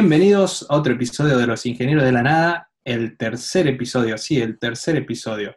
[0.00, 4.58] Bienvenidos a otro episodio de Los Ingenieros de la Nada, el tercer episodio, sí, el
[4.58, 5.54] tercer episodio.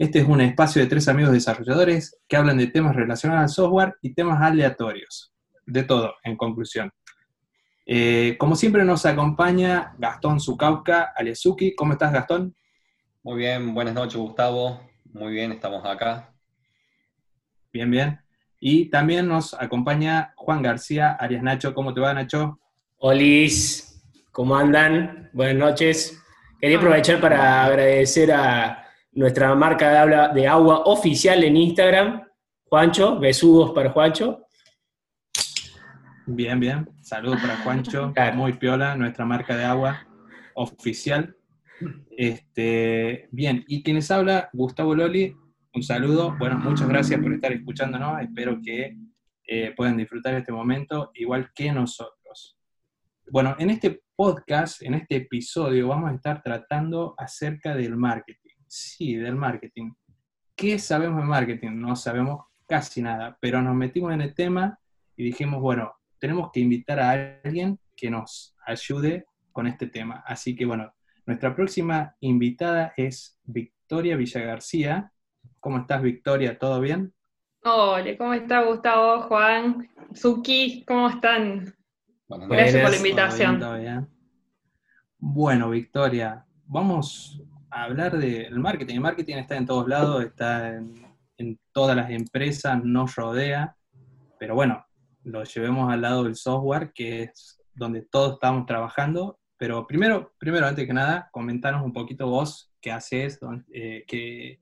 [0.00, 3.94] Este es un espacio de tres amigos desarrolladores que hablan de temas relacionados al software
[4.02, 5.32] y temas aleatorios.
[5.64, 6.90] De todo, en conclusión.
[7.86, 11.76] Eh, como siempre nos acompaña Gastón Zukauka, Alesuki.
[11.76, 12.52] ¿Cómo estás, Gastón?
[13.22, 14.80] Muy bien, buenas noches, Gustavo.
[15.12, 16.34] Muy bien, estamos acá.
[17.72, 18.20] Bien, bien.
[18.58, 21.74] Y también nos acompaña Juan García, Arias Nacho.
[21.74, 22.58] ¿Cómo te va, Nacho?
[23.06, 25.28] Olis, ¿cómo andan?
[25.34, 26.24] Buenas noches.
[26.58, 28.82] Quería aprovechar para agradecer a
[29.12, 32.22] nuestra marca de, de agua oficial en Instagram,
[32.64, 34.46] Juancho, besudos para Juancho.
[36.24, 36.88] Bien, bien.
[37.02, 40.06] Saludos para Juancho, muy piola, nuestra marca de agua
[40.54, 41.36] oficial.
[42.16, 45.36] Este, bien, y quienes habla, Gustavo Loli,
[45.74, 46.34] un saludo.
[46.38, 48.22] Bueno, muchas gracias por estar escuchándonos.
[48.22, 48.96] Espero que
[49.46, 52.23] eh, puedan disfrutar este momento igual que nosotros.
[53.30, 58.54] Bueno, en este podcast, en este episodio, vamos a estar tratando acerca del marketing.
[58.66, 59.92] Sí, del marketing.
[60.54, 61.70] ¿Qué sabemos de marketing?
[61.72, 64.78] No sabemos casi nada, pero nos metimos en el tema
[65.16, 67.10] y dijimos, bueno, tenemos que invitar a
[67.42, 70.22] alguien que nos ayude con este tema.
[70.26, 70.92] Así que bueno,
[71.24, 75.12] nuestra próxima invitada es Victoria Villagarcía.
[75.60, 76.58] ¿Cómo estás, Victoria?
[76.58, 77.14] ¿Todo bien?
[77.64, 80.84] Hola, ¿cómo está Gustavo, Juan, Suki?
[80.86, 81.74] ¿Cómo están?
[82.28, 84.08] Gracias por la invitación.
[85.18, 87.40] Bueno, Victoria, vamos
[87.74, 88.94] hablar del marketing.
[88.94, 93.76] El marketing está en todos lados, está en, todas las empresas, nos rodea,
[94.38, 94.86] pero bueno,
[95.24, 99.40] lo llevemos al lado del software, que es donde todos estamos trabajando.
[99.56, 103.40] Pero primero, primero antes que nada, comentanos un poquito vos qué haces,
[103.72, 104.60] eh, qué,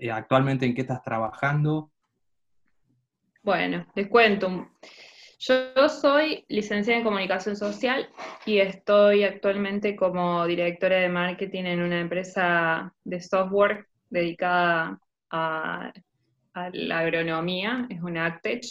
[0.00, 1.92] eh, actualmente en qué estás trabajando.
[3.42, 4.70] Bueno, les cuento.
[5.40, 8.08] Yo soy licenciada en comunicación social
[8.44, 14.98] y estoy actualmente como directora de marketing en una empresa de software dedicada
[15.30, 15.92] a,
[16.72, 18.64] la agronomía, es una Actech,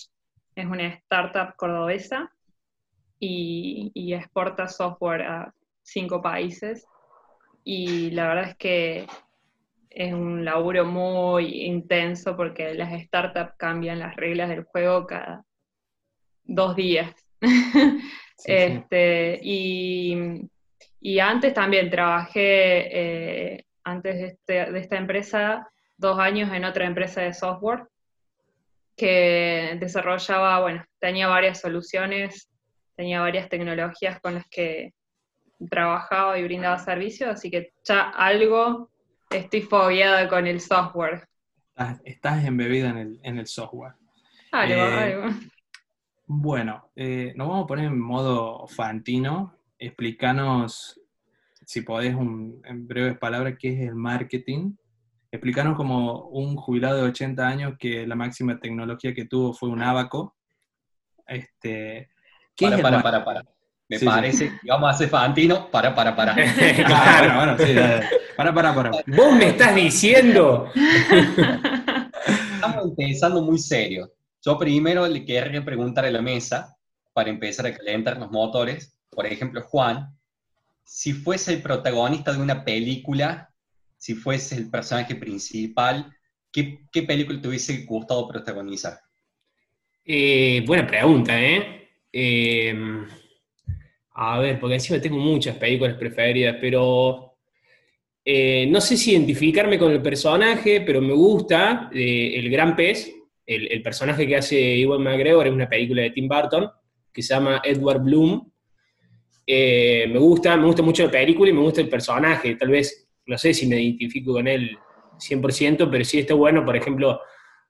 [0.55, 2.29] es una startup cordobesa
[3.17, 6.85] y, exporta software a cinco países.
[7.63, 9.07] Y la verdad es que
[9.89, 15.46] es un laburo muy intenso porque las startups cambian las reglas del juego cada
[16.47, 17.13] dos días.
[18.45, 20.49] este, Y,
[21.19, 27.33] antes también trabajé, eh, antes este, de, esta empresa, dos años en otra empresa de
[27.33, 27.83] software
[28.95, 32.49] que desarrollaba, bueno, tenía varias soluciones,
[32.95, 34.93] tenía varias tecnologías con las que
[35.69, 38.89] trabajaba y brindaba servicios, así que ya algo
[39.29, 41.27] estoy fobiada con el software.
[42.03, 43.93] Estás, embebida en el, en el software.
[44.51, 45.29] Algo, eh, algo.
[46.29, 49.55] Bueno, eh, nos vamos a poner en modo fantino.
[49.79, 50.99] Explícanos,
[51.65, 54.73] si podés, en breves palabras, qué es el marketing.
[55.31, 59.81] Explícanos como un jubilado de 80 años que la máxima tecnología que tuvo fue un
[59.81, 60.35] abaco.
[61.25, 62.09] Este,
[62.57, 63.43] ¿qué para, para, para, para.
[63.87, 65.71] Me parece que vamos a hacer fantino.
[65.71, 66.35] Para, para, para.
[66.87, 67.73] Ah, bueno, bueno, sí,
[68.35, 68.91] para, para, para.
[68.91, 70.69] Vos me estás diciendo.
[72.55, 74.11] Estamos pensando muy serio.
[74.47, 76.73] Yo primero le querría preguntar a la mesa,
[77.11, 80.17] para empezar a calentar los motores, por ejemplo, Juan,
[80.85, 83.53] si fuese el protagonista de una película,
[83.97, 86.15] si fuese el personaje principal,
[86.49, 88.97] ¿qué, película te hubiese gustado protagonizar?
[90.05, 91.89] Eh, buena pregunta, ¿eh?
[92.13, 92.73] ¿eh?
[94.13, 97.33] A ver, porque encima tengo muchas películas preferidas, pero
[98.23, 103.16] eh, no sé si identificarme con el personaje, pero me gusta El Gran Pez,
[103.47, 106.69] el, personaje que hace Iwan McGregor es una película de Tim Burton
[107.13, 108.51] que se llama Edward Bloom.
[109.45, 112.55] Eh, me gusta, me gusta mucho la película y me gusta el personaje.
[112.55, 114.77] Tal vez, no sé si me identifico con él
[115.17, 117.21] 100%, pero sí está bueno, por ejemplo,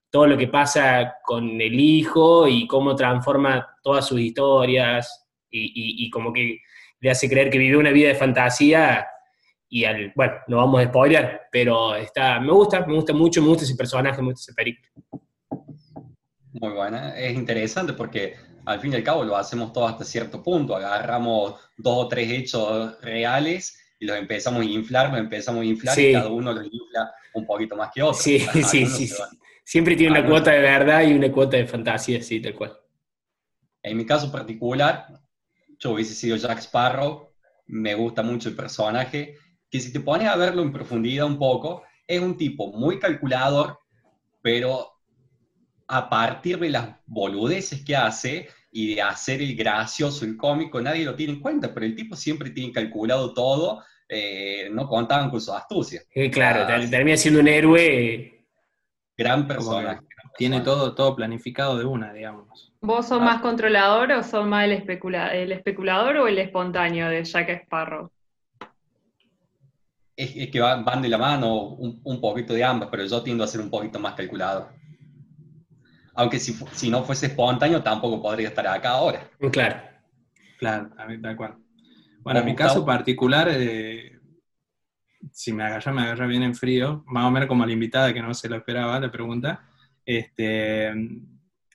[0.10, 6.34] todo lo que pasa con el hijo y cómo transforma todas sus historias y, como
[6.34, 6.60] que
[7.00, 9.08] le hace creer que vive una vida de fantasía
[9.70, 13.50] y al, bueno, no vamos a spoiler, pero está, me gusta, me gusta mucho, me
[13.50, 14.90] gusta ese personaje, me gusta esa película.
[16.60, 20.42] Muy buena, es interesante porque al fin y al cabo lo hacemos todo hasta cierto
[20.42, 25.66] punto, agarramos dos o tres hechos reales y los empezamos a inflar, los empezamos a
[25.66, 28.20] inflar y cada uno los infla un poquito más que otro.
[28.20, 29.14] Sí, sí, sí.
[29.64, 32.78] Siempre tiene una cuota de verdad y una cuota de fantasía, sí, tal cual.
[33.84, 35.08] En mi caso particular,
[35.78, 37.34] yo hubiese sido Jack Sparrow,
[37.68, 39.36] me gusta mucho el personaje,
[39.70, 43.80] que si te pones a verlo en profundidad un poco, es un tipo muy calculador,
[44.42, 44.97] pero
[45.88, 51.06] a partir de las boludeces que hace y de hacer el gracioso, el cómico, nadie
[51.06, 55.42] lo tiene en cuenta, pero el tipo siempre tiene calculado todo, eh, no contaban con
[55.42, 56.02] su astucia.
[56.32, 58.46] claro, termina siendo un héroe.
[59.18, 60.04] Gran persona.
[60.38, 62.72] Tiene todo, todo planificado de una, digamos.
[62.82, 63.26] ¿Vos sos ah.
[63.26, 68.12] más controlador o sos más el, el especulador o el espontáneo de Jack Sparrow?
[70.16, 73.48] Es, que van, de la mano un, un, poquito de ambas, pero yo tiendo a
[73.48, 74.70] ser un poquito más calculado.
[76.18, 79.30] Aunque si, si no fuese espontáneo, tampoco podría estar acá ahora.
[79.52, 79.78] Claro.
[80.58, 81.56] Claro, a mí tal cual.
[82.22, 84.20] Bueno, en mi caso particular, eh,
[85.32, 88.22] si me agarra, me agarra bien en frío, más o menos como la invitada que
[88.22, 89.64] no se lo esperaba, la pregunta.
[90.04, 90.92] Este,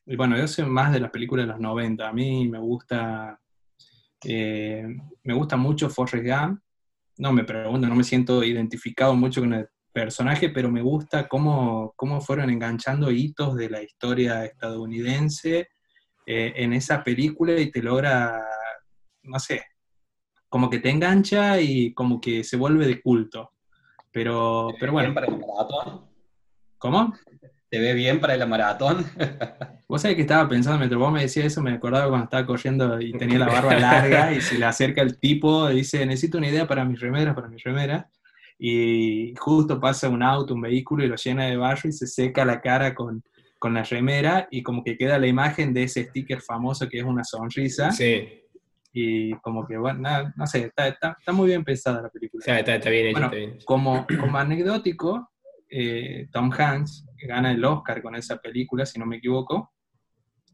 [0.07, 2.09] y bueno, yo soy más de las películas de los 90.
[2.09, 3.41] A mí me gusta,
[4.25, 4.85] eh,
[5.23, 6.61] me gusta mucho Forrest Gump.
[7.19, 11.93] No me pregunto, no me siento identificado mucho con el personaje, pero me gusta cómo,
[11.97, 15.69] cómo fueron enganchando hitos de la historia estadounidense
[16.27, 18.43] eh, en esa película y te logra,
[19.23, 19.63] no sé,
[20.49, 23.53] como que te engancha y como que se vuelve de culto.
[24.11, 25.15] Pero, pero bueno.
[25.15, 26.07] para el maratón?
[26.79, 27.15] ¿Cómo?
[27.71, 29.07] ¿Te ve bien para la maratón?
[29.89, 32.99] Vos sabés que estaba pensando, mientras vos me decías eso, me acordaba cuando estaba corriendo
[32.99, 36.49] y tenía la barba larga y se le acerca el tipo y dice, necesito una
[36.49, 38.07] idea para mis remeras, para mis remeras
[38.65, 42.45] y justo pasa un auto, un vehículo y lo llena de barro y se seca
[42.45, 43.21] la cara con,
[43.59, 47.05] con la remera y como que queda la imagen de ese sticker famoso que es
[47.05, 47.91] una sonrisa.
[47.91, 48.41] Sí.
[48.93, 52.45] Y como que, bueno, no sé, está, está, está, muy bien pensada la película.
[52.47, 53.59] está, está, bien hecho, está bien.
[53.65, 55.33] Como, como anecdótico,
[55.69, 59.73] eh, Tom Hanks gana el Oscar con esa película, si no me equivoco,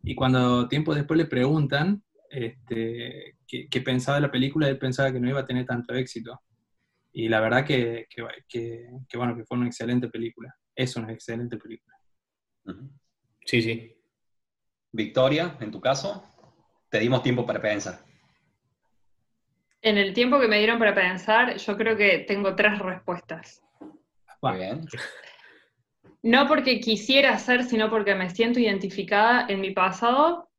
[0.03, 5.13] y cuando tiempo después le preguntan este, qué, qué pensaba de la película, él pensaba
[5.13, 6.41] que no iba a tener tanto éxito
[7.19, 8.07] y la verdad que,
[9.15, 10.55] bueno, que fue una excelente película.
[10.73, 11.97] Es una excelente película.
[13.45, 13.93] Sí, sí.
[14.93, 16.23] Victoria, en tu caso,
[16.89, 17.99] te dimos tiempo para pensar.
[19.83, 23.63] En el tiempo que me dieron para pensar, yo creo que tengo tres respuestas.
[24.41, 24.87] Muy bien.
[26.21, 30.51] No porque quisiera hacer, sino porque me siento identificada en mi pasado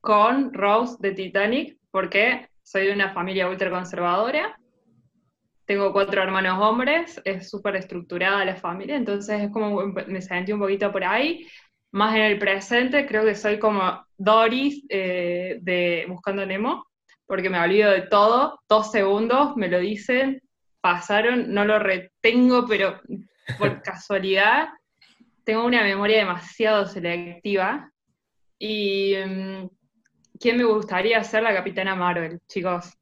[0.00, 4.56] con Rose de Titanic, porque soy de una familia ultraconservadora
[5.68, 10.60] tengo cuatro hermanos hombres, es súper estructurada la familia, entonces es como me sentí un
[10.60, 11.46] poquito por ahí.
[11.92, 16.86] Más en el presente, creo que soy como Doris eh, de Buscando Nemo,
[17.26, 20.40] porque me olvido de todo, dos segundos, me lo dicen,
[20.80, 23.02] pasaron, no lo retengo, pero
[23.58, 24.68] por casualidad
[25.44, 27.92] tengo una memoria demasiado selectiva.
[28.58, 29.68] ¿Y mm,
[30.40, 32.97] quién me gustaría ser la Capitana Marvel, chicos?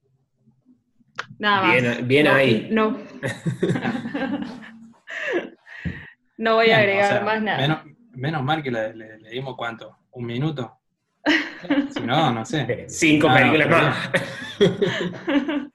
[1.38, 2.68] Nada bien, Bien ahí.
[2.70, 2.98] No.
[6.38, 7.84] no voy a agregar más nada.
[8.12, 10.78] Menos, mal que le, dimos cuánto, un minuto.
[11.90, 12.86] Si no, no sé.
[12.88, 14.10] Cinco películas más.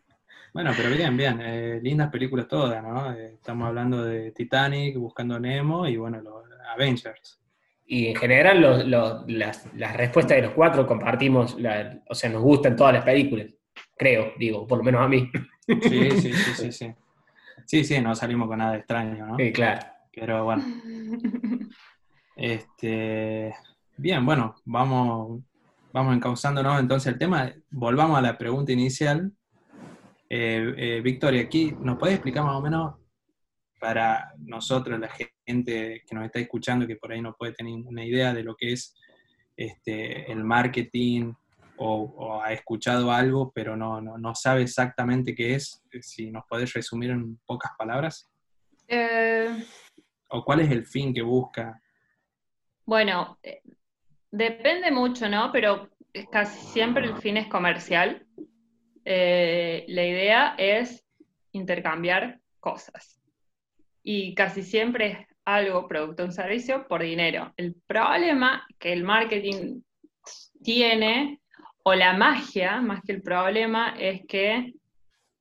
[0.53, 1.39] Bueno, pero bien, bien.
[1.41, 3.13] Eh, lindas películas todas, ¿no?
[3.13, 6.43] Eh, estamos hablando de Titanic, Buscando Nemo y bueno, los
[6.73, 7.39] Avengers.
[7.85, 11.55] Y en general las, las, respuestas de los cuatro compartimos,
[12.05, 13.47] o sea, nos gustan todas las películas
[14.01, 15.29] creo, digo, por lo menos a mí.
[15.67, 16.95] Sí, sí, sí, sí, sí.
[17.67, 19.37] Sí, sí, no salimos con nada extraño, ¿no?
[19.37, 19.85] Sí, claro.
[20.11, 20.63] Pero bueno.
[22.35, 23.53] Este,
[23.97, 25.43] bien, bueno, vamos,
[25.93, 27.53] vamos encauzándonos entonces el tema.
[27.69, 29.31] Volvamos a la pregunta inicial.
[30.27, 32.95] Eh, eh, Victoria, aquí, ¿nos puedes explicar más o menos
[33.79, 35.11] para nosotros, la
[35.45, 38.55] gente que nos está escuchando, que por ahí no puede tener una idea de lo
[38.55, 38.95] que es
[39.55, 41.33] este, el marketing,
[41.77, 47.11] o, ha escuchado algo, pero no, no, sabe exactamente qué es, si nos podés resumir
[47.11, 48.29] en pocas palabras.
[48.87, 49.65] Eh,
[50.29, 51.81] ¿O cuál es el fin que busca?
[52.85, 53.61] Bueno, eh,
[54.31, 55.51] depende mucho, ¿no?
[55.51, 55.89] Pero
[56.31, 58.25] casi siempre el fin es comercial.
[59.03, 61.05] Eh, la idea es
[61.51, 63.19] intercambiar cosas.
[64.03, 67.53] Y casi siempre es algo, producto o servicio, por dinero.
[67.57, 69.81] El problema que el marketing
[70.63, 71.40] tiene
[71.83, 74.73] o la magia, más que el problema, es que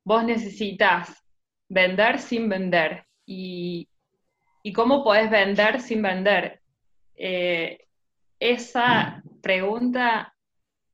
[0.04, 1.25] vos necesitas
[1.68, 3.06] vender sin vender.
[3.26, 3.88] ¿Y,
[4.75, 6.61] cómo podés vender sin vender?
[7.14, 7.87] Eh,
[8.38, 10.35] esa pregunta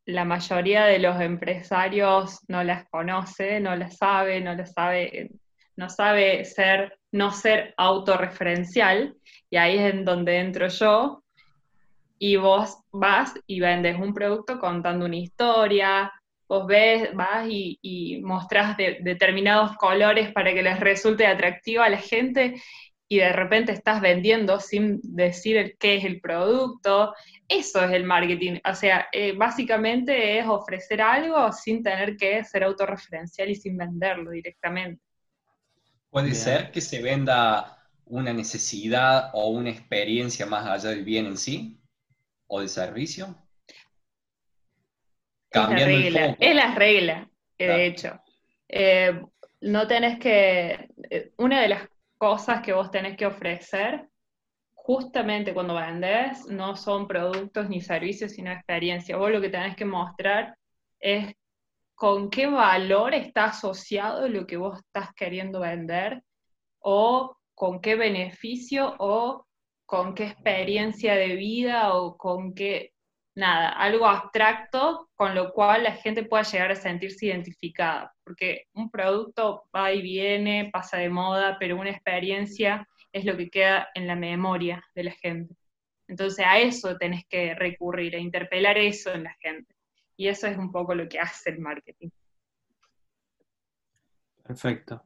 [0.06, 5.30] la mayoría de los empresarios no las conoce, no las sabe, no las sabe,
[5.76, 9.16] no sabe ser, no ser autorreferencial,
[9.50, 11.24] y ahí es en donde entro yo,
[12.18, 16.12] y vos vas y vendes un producto contando una historia,
[16.48, 21.98] vos ves, vas y, y mostrás determinados colores para que les resulte atractivo a la
[21.98, 22.54] gente
[23.08, 27.14] y de repente estás vendiendo sin decir qué es el producto.
[27.48, 28.58] Eso es el marketing.
[28.68, 34.30] O sea, eh, básicamente es ofrecer algo sin tener que ser autorreferencial y sin venderlo
[34.32, 35.00] directamente.
[36.10, 41.36] Puede ser que se venda una necesidad o una experiencia más allá del bien en
[41.36, 41.75] sí
[42.46, 43.34] o del servicio.
[45.50, 48.20] Cambiando es la regla, es la regla, de hecho.
[48.68, 49.20] Eh,
[49.62, 50.88] no tenés que.
[51.10, 51.88] Eh, una de las
[52.18, 54.08] cosas que vos tenés que ofrecer
[54.74, 59.16] justamente cuando vendés no son productos ni servicios, sino experiencia.
[59.16, 60.56] Vos lo que tenés que mostrar
[61.00, 61.34] es
[61.94, 66.22] con qué valor está asociado lo que vos estás queriendo vender
[66.80, 69.45] o con qué beneficio o
[69.86, 72.92] con qué experiencia de vida o con qué,
[73.36, 78.90] nada, algo abstracto con lo cual la gente pueda llegar a sentirse identificada, porque un
[78.90, 84.06] producto va y viene, pasa de moda, pero una experiencia es lo que queda en
[84.06, 85.54] la memoria de la gente.
[86.08, 89.74] Entonces a eso tenés que recurrir, a interpelar eso en la gente.
[90.16, 92.08] Y eso es un poco lo que hace el marketing.
[94.42, 95.02] Perfecto.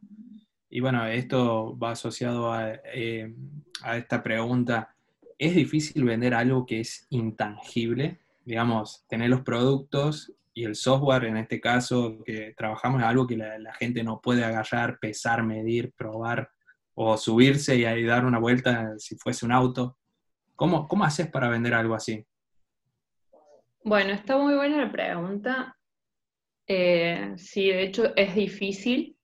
[0.71, 3.35] Y bueno, esto va asociado a, eh,
[3.83, 4.95] a esta pregunta.
[5.37, 8.21] ¿Es difícil vender algo que es intangible?
[8.45, 13.37] Digamos, tener los productos y el software, en este caso, que trabajamos, es algo que
[13.37, 16.51] la, gente no puede agarrar, pesar, medir, probar
[16.95, 19.97] o subirse y ahí dar una vuelta si fuese un auto.
[20.57, 22.25] ¿Cómo, cómo haces para vender algo así?
[23.83, 25.77] Bueno, está muy buena la pregunta.
[26.67, 29.17] Eh, sí, de hecho es difícil.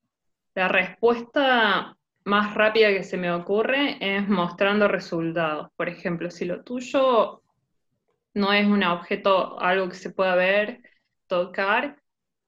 [0.56, 1.94] La respuesta
[2.24, 5.68] más rápida que se me ocurre es mostrando resultados.
[5.76, 7.42] Por ejemplo, si lo tuyo
[8.32, 10.80] no es un objeto, algo que se pueda ver,
[11.26, 12.00] tocar,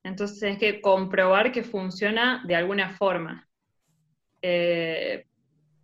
[0.02, 3.46] entonces tienes que comprobar que funciona de alguna forma.
[4.40, 5.26] Eh,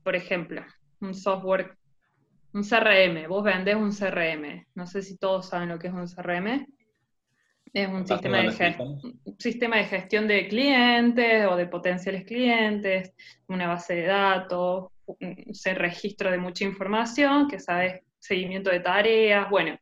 [0.02, 0.64] por ejemplo,
[1.02, 1.76] un software,
[2.54, 6.08] un CRM, vos vendés un CRM, no sé si todos saben lo que es un
[6.08, 6.66] CRM,
[7.74, 13.12] es un sistema de, un sistema de gestión de clientes o de potenciales clientes,
[13.48, 19.76] una base de datos, un registro de mucha información, que sabes seguimiento de tareas, bueno.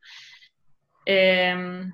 [1.04, 1.92] Em,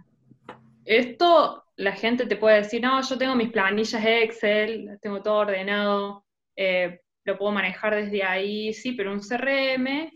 [0.84, 6.24] esto la gente te puede decir, no, yo tengo mis planillas Excel, tengo todo ordenado,
[6.54, 10.12] eh, lo puedo manejar desde ahí, sí, pero un CRM,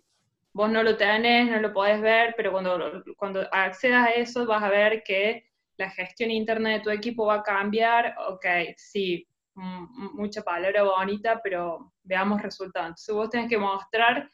[0.53, 4.62] vos no lo tenés, no lo podés ver, pero cuando, cuando accedas a eso vas
[4.62, 10.43] a ver que la gestión interna de tu equipo va a cambiar, ok, sí, mucha
[10.43, 12.88] palabra bonita, pero veamos resultados.
[12.88, 14.29] Entonces vos tenés que mostrar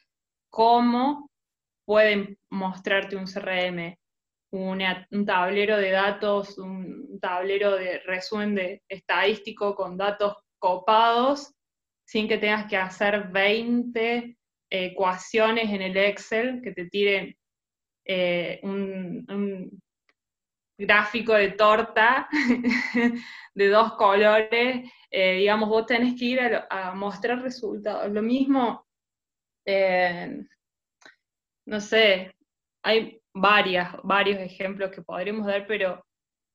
[0.49, 1.29] cómo
[1.85, 3.97] pueden mostrarte un CRM,
[4.51, 11.53] un tablero de datos, un tablero de resumen de estadístico con datos copados,
[12.05, 14.37] sin que tengas que hacer 20
[14.69, 17.35] ecuaciones en el Excel que te tiren
[18.05, 19.81] eh, un,
[20.79, 22.27] gráfico de torta
[23.53, 28.09] de dos colores, eh, digamos, vos tenés que ir a, mostrar resultados.
[28.11, 28.87] Lo mismo,
[29.65, 30.41] eh,
[31.65, 32.33] no sé,
[32.83, 36.03] hay varias, varios ejemplos que podríamos dar, pero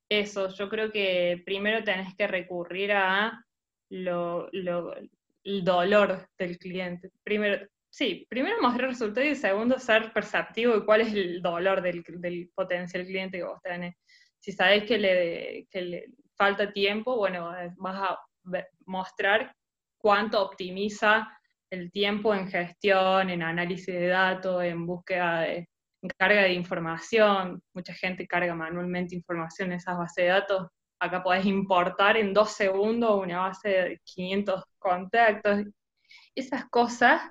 [0.09, 3.45] eso, yo creo que primero tenés que recurrir a
[3.91, 7.11] lo, el dolor del cliente.
[7.23, 12.03] Primero, sí, primero mostrar resultados y segundo ser perceptivo de cuál es el dolor del,
[12.03, 13.95] del potencial cliente que vos tenés
[14.45, 16.05] si sabes que le, le
[16.37, 18.19] falta tiempo, bueno, vas a
[18.85, 19.57] mostrar
[19.97, 21.27] cuánto optimiza
[21.71, 25.69] el tiempo en gestión, en análisis de datos, en búsqueda de
[26.03, 27.63] en carga de información.
[27.73, 30.69] Mucha gente carga manualmente información en esas bases de datos.
[31.01, 35.65] Acá podés importar en dos segundos una base de 500 contactos.
[36.35, 37.23] Esas cosas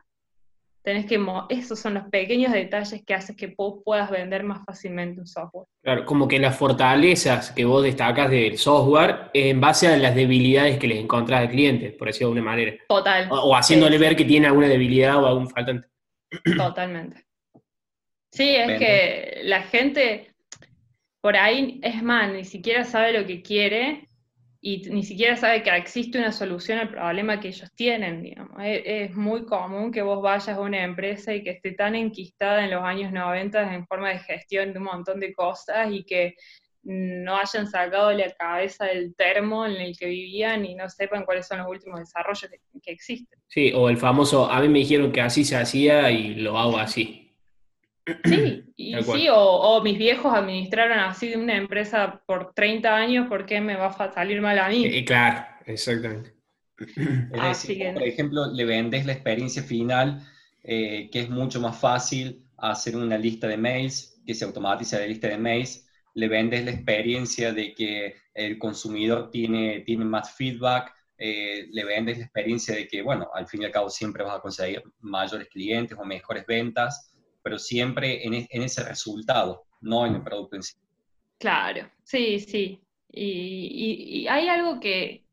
[0.84, 5.22] tenés que, esos son los pequeños detalles que hacen que vos puedas vender más fácilmente
[5.22, 5.66] un software.
[5.82, 10.78] Claro, como que las fortalezas que vos destacas del software en base a las debilidades
[10.78, 12.78] que les encontrás al cliente, por decirlo de alguna manera.
[12.88, 13.28] Total.
[13.32, 15.88] O, haciéndole ver que tiene alguna debilidad o algún faltante.
[16.58, 17.26] Totalmente.
[18.32, 20.34] Sí, es que la gente
[21.24, 24.10] por ahí, es más, ni siquiera sabe lo que quiere
[24.66, 28.56] y ni siquiera sabe que existe una solución al problema que ellos tienen, digamos.
[28.64, 32.72] Es, muy común que vos vayas a una empresa y que esté tan enquistada en
[32.72, 36.36] los años 90 en forma de gestión de un montón de cosas y que
[36.84, 41.46] no hayan sacado la cabeza del termo en el que vivían y no sepan cuáles
[41.46, 42.50] son los últimos desarrollos
[42.82, 43.38] que, existen.
[43.48, 46.78] Sí, o el famoso, a mí me dijeron que así se hacía y lo hago
[46.78, 47.23] así.
[48.26, 53.46] Sí, y sí, o, mis viejos administraron así de una empresa por 30 años, ¿por
[53.46, 54.86] qué me va a salir mal a mí?
[54.86, 56.34] Eh, claro, exactamente.
[56.78, 60.22] Es decir, por ejemplo, le vendes la experiencia final,
[60.64, 65.08] eh, que es mucho más fácil hacer una lista de mails, que se automatiza la
[65.08, 70.94] lista de mails, le vendes la experiencia de que el consumidor tiene, tiene más feedback,
[71.18, 74.38] eh, le vendes la experiencia de que, bueno, al fin y al cabo siempre vas
[74.38, 77.13] a conseguir mayores clientes o mejores ventas,
[77.44, 80.76] pero siempre en, en ese resultado, no en el producto en sí.
[81.38, 82.82] Claro, sí, sí.
[83.10, 85.26] Y, hay algo que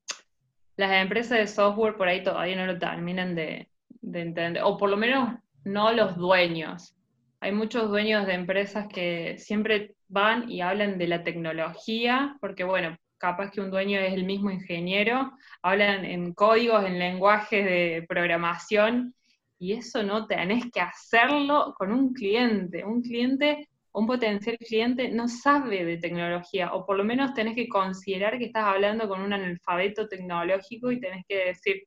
[0.76, 3.68] las empresas de software por ahí todavía no lo terminan de,
[4.00, 6.96] de entender, o por lo menos no los dueños.
[7.40, 12.98] Hay muchos dueños de empresas que siempre van y hablan de la tecnología, porque bueno,
[13.18, 19.14] capaz que un dueño es el mismo ingeniero, hablan en códigos, en lenguajes de programación,
[19.60, 22.82] y eso no tenés que hacerlo con un cliente.
[22.82, 27.68] Un cliente, un potencial cliente no sabe de tecnología, o por lo menos tenés que
[27.68, 31.82] considerar que estás hablando con un analfabeto tecnológico y tenés que decir,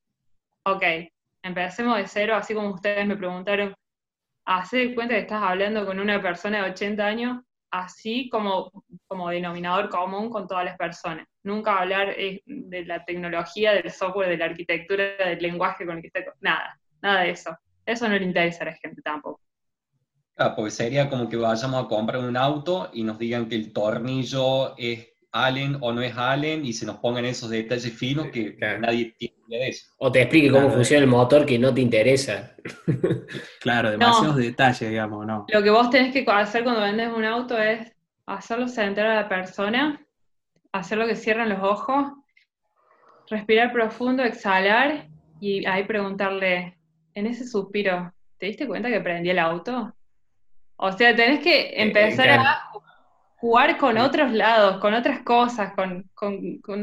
[0.66, 0.84] ok,
[1.42, 3.74] empecemos de cero, así como ustedes me preguntaron,
[4.46, 8.72] hacer cuenta que estás hablando con una persona de 80 años, así como,
[9.08, 11.26] como denominador común con todas las personas.
[11.42, 16.02] Nunca hablar eh, de la tecnología, del software, de la arquitectura, del lenguaje con el
[16.04, 16.34] que está.
[16.40, 17.56] Nada, nada de eso.
[17.86, 19.40] Eso no le interesa a la gente tampoco.
[20.38, 23.72] Ah, pues sería como que vayamos a comprar un auto y nos digan que el
[23.72, 28.58] tornillo es Allen o no es Allen y se nos pongan esos detalles finos que
[28.80, 29.92] nadie tiene de eso.
[29.98, 32.56] O te explique cómo funciona el motor que no te interesa.
[33.62, 35.46] claro, demasiados detalles, digamos, ¿no?
[35.50, 37.92] Lo que vos tenés que hacer cuando vendes un auto es
[38.26, 40.04] hacerlo sentar a la persona,
[40.72, 42.12] hacerlo que cierren los ojos,
[43.30, 45.08] respirar profundo, exhalar
[45.40, 46.78] y ahí preguntarle,
[47.16, 49.96] en ese suspiro, ¿te diste cuenta que prendí el auto?
[50.76, 52.70] O sea, tenés que eh, empezar a
[53.38, 56.10] jugar con otros lados, con otras cosas, con,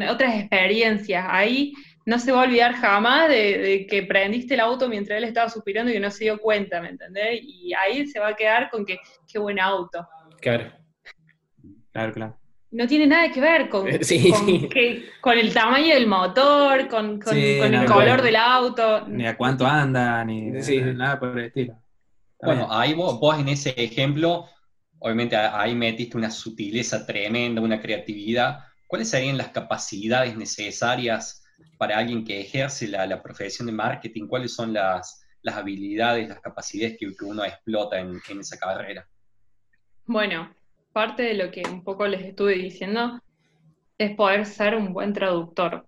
[0.09, 1.25] otras experiencias.
[1.29, 1.73] Ahí
[2.05, 5.91] no se va a olvidar jamás de, que prendiste el auto mientras él estaba suspirando
[5.91, 7.41] y que no se dio cuenta, ¿me entendés?
[7.43, 8.99] Y ahí se va a quedar con que,
[9.31, 10.07] qué buen auto.
[10.41, 10.73] Claro.
[11.93, 12.40] Claro, claro.
[12.73, 13.87] No tiene nada que ver con,
[15.21, 19.07] con, el tamaño del motor, con, el color del auto.
[19.09, 21.77] Ni a cuánto anda, ni nada por el estilo.
[22.41, 24.47] bueno, ahí vos en ese ejemplo
[25.01, 28.65] obviamente ahí metiste una sutileza tremenda, una creatividad.
[28.87, 31.45] ¿Cuáles serían las capacidades necesarias
[31.79, 34.27] para alguien que ejerce la, profesión de marketing?
[34.27, 39.09] ¿Cuáles son las, habilidades, las capacidades que, uno explota en, esa carrera?
[40.05, 40.55] Bueno,
[40.93, 43.21] parte de lo que un poco les estuve diciendo
[43.99, 45.87] es poder ser un buen traductor.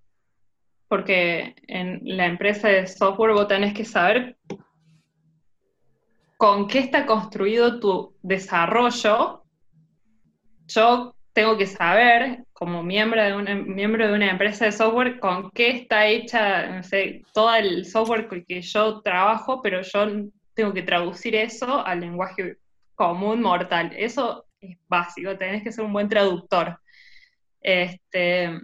[0.88, 4.36] Porque en la empresa de software vos tenés que saber
[6.36, 9.44] con qué está construido tu desarrollo,
[10.66, 15.50] yo tengo que saber, como miembro de una, miembro de una empresa de software, con
[15.52, 20.06] qué está hecha, sé, todo el software con que yo trabajo, pero yo
[20.54, 22.58] tengo que traducir eso al lenguaje
[22.94, 23.92] común mortal.
[23.96, 26.78] Eso es básico, tenés que ser un buen traductor.
[27.60, 28.60] Este,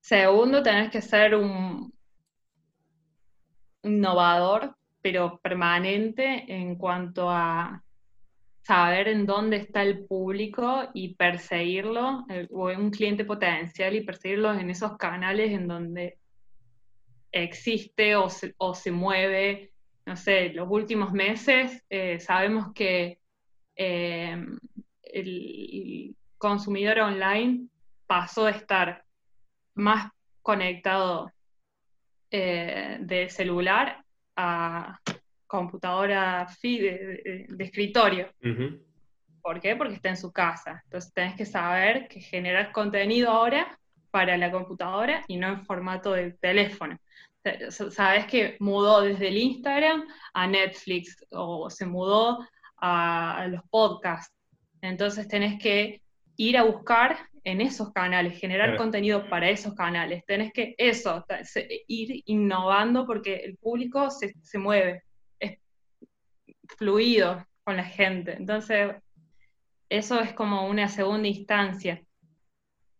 [0.00, 1.92] segundo, tenés que ser un
[3.82, 7.84] innovador pero permanente en cuanto a
[8.62, 14.70] saber en dónde está el público y perseguirlo, o un cliente potencial y perseguirlo en
[14.70, 16.16] esos canales en donde
[17.30, 19.72] existe o se, mueve.
[20.06, 23.18] No sé, los últimos meses eh, sabemos que
[23.76, 24.42] eh,
[25.14, 27.68] el consumidor online
[28.06, 29.04] pasó de estar
[29.74, 30.10] más
[30.42, 31.30] conectado
[32.30, 34.04] eh, de celular
[34.36, 34.98] a
[35.46, 38.28] computadora de, escritorio.
[39.40, 39.76] ¿Por qué?
[39.76, 40.82] Porque está en su casa.
[40.84, 43.78] Entonces tenés que saber que generar contenido ahora
[44.10, 46.98] para la computadora y no en formato de teléfono.
[47.70, 52.46] Sabes que mudó desde el Instagram a Netflix o se mudó
[52.78, 54.34] a los podcasts.
[54.84, 56.02] Entonces tenés que
[56.36, 60.24] ir a buscar en esos canales, generar contenido para esos canales.
[60.26, 61.24] Tenés que eso,
[61.86, 65.02] ir innovando porque el público se, mueve,
[65.38, 65.58] es
[66.78, 68.32] fluido con la gente.
[68.32, 68.96] Entonces,
[69.90, 72.02] eso es como una segunda instancia.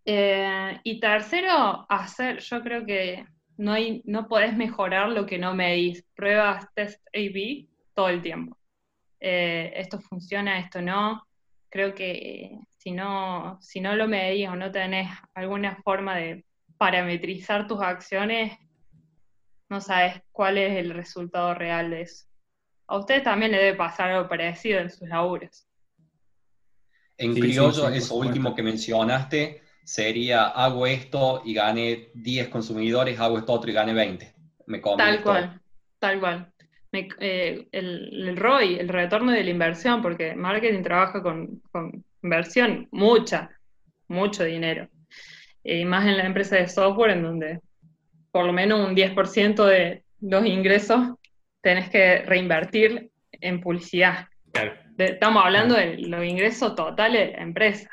[0.05, 3.25] Eh, y tercero, hacer, yo creo que
[3.57, 6.05] no, hay, no podés mejorar lo que no medís.
[6.15, 8.59] Pruebas, test A-B todo el tiempo.
[9.21, 11.27] Eh, esto funciona, esto no.
[11.75, 16.45] Creo que si no, si no lo medís o no tenés alguna forma de
[16.79, 18.57] parametrizar tus acciones,
[19.69, 22.27] no sabes cuál es el resultado real de eso.
[22.87, 25.67] A usted también le debe pasar algo parecido en sus laburos.
[27.19, 33.53] En criollo, eso último que mencionaste, sería hago esto y gane 10 consumidores, hago esto
[33.53, 34.33] otro y gane 20.
[34.67, 35.61] Me tal cual,
[35.99, 36.54] tal cual.
[36.95, 42.89] Eh, el, el, ROI, el retorno de la inversión, porque marketing trabaja con, con inversión,
[42.91, 43.51] mucha,
[44.09, 44.89] mucho dinero.
[45.63, 47.61] Y más en la empresa de software, en donde
[48.31, 51.15] por lo menos un 10% de los ingresos
[51.61, 54.27] tenés que reinvertir en publicidad.
[54.99, 57.89] estamos hablando de los ingresos totales de la empresa.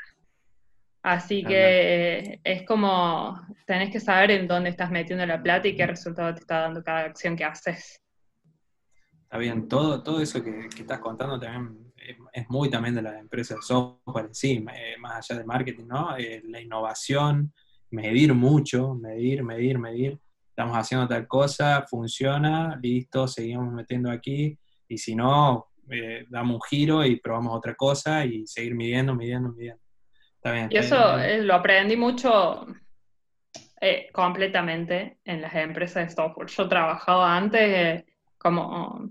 [1.02, 5.76] Así que eh, es como, tenés que saber en dónde estás metiendo la plata y
[5.76, 8.01] qué resultado te está dando cada acción que haces.
[9.32, 11.90] Está bien, todo, todo eso que, estás contando también
[12.34, 15.86] es, muy también de la empresa de software en sí, eh, más allá de marketing,
[15.86, 16.14] ¿no?
[16.18, 17.50] Eh, la innovación,
[17.88, 20.18] medir mucho, medir, medir, medir.
[20.50, 25.70] Estamos haciendo tal cosa, funciona, listo, seguimos metiendo aquí, y si no,
[26.28, 29.80] damos un giro y probamos otra cosa y seguir midiendo, midiendo, midiendo.
[30.68, 32.66] Y eso eh, lo aprendí mucho
[33.80, 36.48] eh, completamente en las empresas de software.
[36.48, 39.08] Yo trabajaba antes eh, como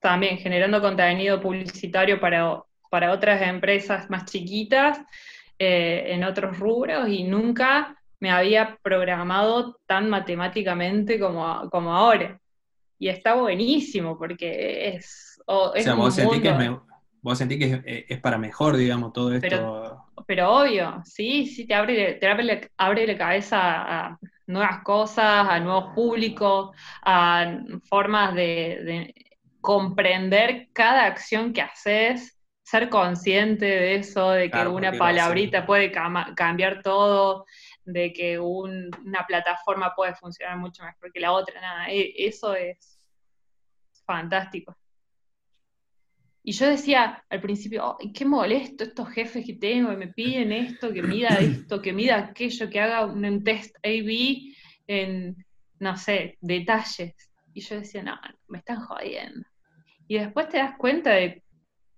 [0.00, 5.00] también generando contenido publicitario para, para otras empresas más chiquitas
[5.58, 12.40] en otros rubros y nunca me había programado tan matemáticamente como, como ahora.
[12.98, 15.40] Y está buenísimo porque es...
[15.74, 15.86] es
[17.20, 20.04] vos sentís que eh, es, para mejor, digamos, todo esto.
[20.26, 25.60] Pero, obvio, sí, sí, te abre, te abre, abre la cabeza a nuevas cosas, a
[25.60, 27.58] nuevos públicos, a
[27.88, 29.14] formas de,
[29.68, 36.80] comprender cada acción que haces, ser consciente de eso, de que una palabrita puede cambiar
[36.82, 37.44] todo,
[37.84, 42.98] de que una plataforma puede funcionar mucho mejor que la otra, nada, e, eso es
[44.06, 44.74] fantástico.
[46.42, 50.94] Y yo decía al principio, qué molesto estos jefes que tengo, que me piden esto,
[50.94, 54.54] que mida esto, que mida aquello, que haga un test A-B
[54.86, 55.44] en,
[55.78, 57.14] no sé, detalles.
[57.52, 59.46] Y yo decía, no, me están jodiendo.
[60.08, 61.44] Y después te das cuenta de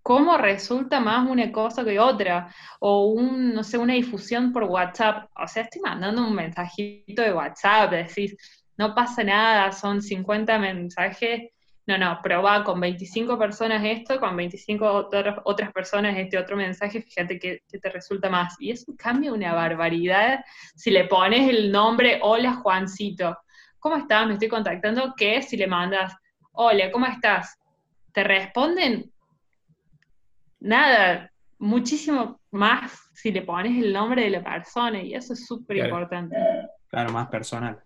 [0.03, 5.31] cómo resulta más una cosa que otra, o un, no sé, una difusión por WhatsApp.
[5.37, 8.37] O sea, estoy mandando un mensajito de WhatsApp, decís,
[8.77, 11.51] no pasa nada, son 50 mensajes
[11.90, 15.09] no, no, probá con 25 personas esto, con 25
[15.44, 18.55] otras personas este otro mensaje, fíjate que, te resulta más.
[18.61, 20.44] Y eso cambia una barbaridad
[20.77, 23.37] si le pones el nombre, hola Juancito,
[23.81, 24.27] ¿cómo estás?
[24.27, 25.42] Me estoy contactando, ¿qué?
[25.42, 26.14] Si le mandas,
[26.53, 27.59] hola, ¿cómo estás?
[28.12, 29.11] ¿Te responden?
[30.61, 35.79] Nada, muchísimo más si le pones el nombre de la persona y eso es súper
[35.79, 36.37] importante.
[36.88, 37.81] Claro, más personal.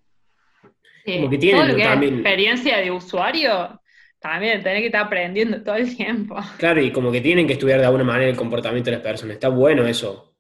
[1.04, 2.14] Como que tiene también...
[2.14, 3.80] experiencia de usuario
[4.24, 6.36] también tenés que estar aprendiendo todo el tiempo.
[6.56, 9.34] Claro, y como que tienen que estudiar de alguna manera el comportamiento de las personas.
[9.34, 10.34] Está bueno eso.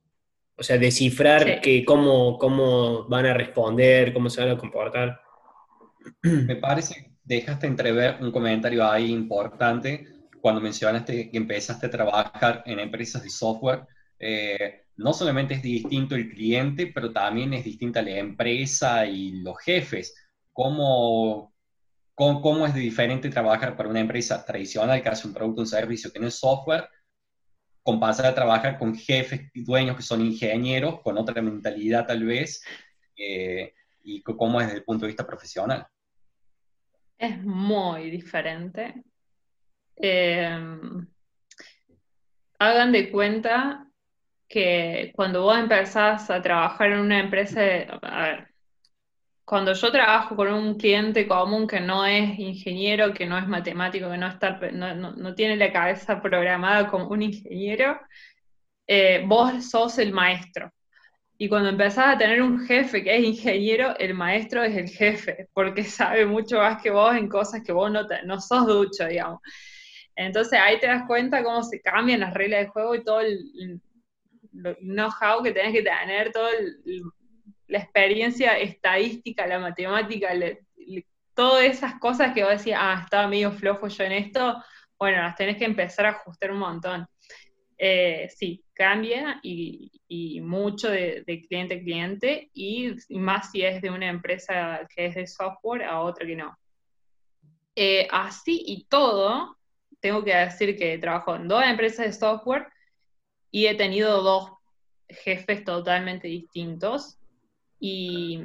[0.56, 5.20] O sea, descifrar que cómo, cómo van a responder, cómo se van a comportar.
[6.22, 10.06] Me parece, dejaste entrever un comentario ahí importante
[10.40, 13.86] cuando mencionaste que empezaste a trabajar en empresas de software.
[14.18, 19.58] Eh, no solamente es distinto el cliente, pero también es distinta la empresa y los
[19.58, 20.14] jefes.
[20.52, 21.54] ¿Cómo,
[22.14, 26.20] cómo, es diferente trabajar para una empresa tradicional que hace un producto, un servicio que
[26.20, 26.88] no es software,
[27.82, 32.24] con pasar a trabajar con jefes y dueños que son ingenieros, con otra mentalidad tal
[32.24, 32.62] vez,
[33.16, 35.86] eh, y cómo es desde el punto de vista profesional.
[37.18, 39.02] Es muy diferente.
[39.96, 41.06] Em,
[42.58, 43.86] hagan de cuenta
[44.48, 47.60] que cuando vos empezás a trabajar en una empresa,
[48.02, 48.54] a ver,
[49.44, 54.10] cuando yo trabajo con un cliente común que no es ingeniero, que no es matemático,
[54.10, 58.00] que no, está, no, tiene la cabeza programada como un ingeniero,
[58.86, 60.72] eh, vos sos el maestro.
[61.36, 65.48] Y cuando empezás a tener un jefe que es ingeniero, el maestro es el jefe,
[65.52, 69.40] porque sabe mucho más que vos en cosas que vos no, no sos ducho, digamos.
[70.16, 73.80] Entonces ahí te das cuenta cómo se cambian las reglas de juego y todo el,
[74.52, 77.02] know-how que tenés que tener, todo el
[77.66, 80.30] la experiencia estadística, la matemática,
[81.34, 84.62] todas esas cosas que vos decías, ah, estaba medio flojo yo en esto,
[84.98, 87.06] bueno, las tenés que empezar a ajustar un montón.
[87.76, 89.90] Eh, sí, cambia y,
[90.42, 95.26] mucho de, cliente a cliente y, más si es de una empresa que es de
[95.26, 96.56] software a otra que no.
[97.76, 99.56] Eh, así y todo,
[100.00, 102.68] tengo que decir que trabajo en dos empresas de software
[103.50, 104.50] y he tenido dos
[105.08, 107.18] jefes totalmente distintos
[107.80, 108.40] y,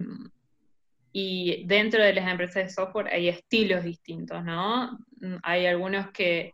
[1.12, 4.98] y dentro de las empresas de software hay estilos distintos, ¿no?
[5.44, 6.54] Hay algunos que,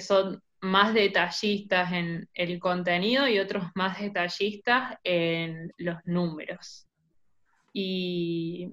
[0.00, 6.86] son más detallistas en el contenido y otros más detallistas en los números.
[7.72, 8.72] Y,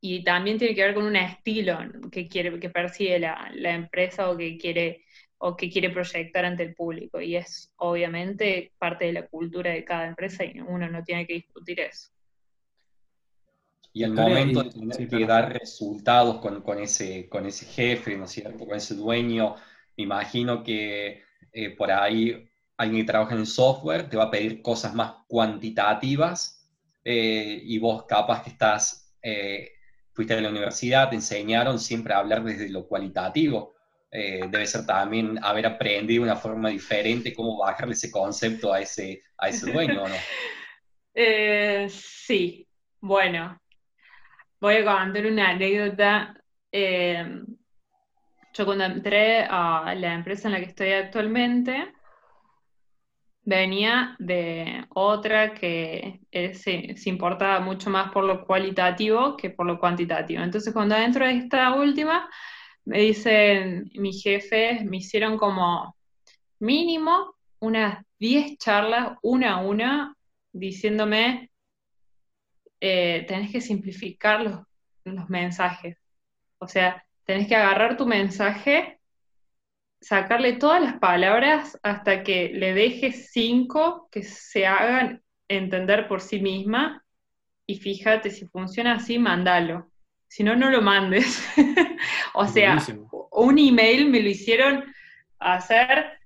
[0.00, 1.78] y también tiene que ver con un estilo
[2.10, 5.04] que quiere, que persigue la, la empresa o que quiere
[5.38, 7.20] o que quiere proyectar ante el público.
[7.20, 11.34] Y es obviamente parte de la cultura de cada empresa y uno no tiene que
[11.34, 12.10] discutir eso.
[13.92, 18.24] Y el momento de tener que dar resultados con, con, ese, con ese jefe, ¿no
[18.24, 18.66] es cierto?
[18.66, 19.56] Con ese dueño,
[19.96, 24.60] me imagino que eh, por ahí alguien que trabaja en software te va a pedir
[24.60, 26.70] cosas más cuantitativas
[27.02, 29.72] eh, y vos capaz que estás, eh,
[30.12, 33.74] fuiste a la universidad, te enseñaron siempre a hablar desde lo cualitativo.
[34.10, 39.48] debe ser también haber aprendido una forma diferente cómo bajarle ese concepto a ese, a
[39.48, 40.14] ese dueño, ¿no?
[41.88, 42.66] sí,
[43.00, 43.60] bueno,
[44.60, 46.34] voy a contar una anécdota.
[48.56, 51.92] Yo cuando entré a la empresa en la que estoy actualmente,
[53.42, 56.20] venía de otra que
[56.54, 60.42] se, importaba mucho más por lo cualitativo que por lo cuantitativo.
[60.42, 62.30] Entonces cuando dentro de esta última,
[62.84, 65.94] me dicen, mis jefes me hicieron como
[66.58, 70.16] mínimo unas 10 charlas, una a una,
[70.52, 71.50] diciéndome,
[72.80, 74.60] eh, tenés que simplificar los,
[75.04, 75.98] los mensajes.
[76.58, 78.98] O sea, tenés que agarrar tu mensaje,
[80.00, 86.40] sacarle todas las palabras hasta que le dejes cinco que se hagan entender por sí
[86.40, 87.04] misma
[87.66, 89.90] y fíjate, si funciona así, mándalo.
[90.28, 91.44] Si no, no lo mandes.
[92.34, 92.78] o sea,
[93.32, 94.84] un email me lo hicieron
[95.40, 96.18] hacer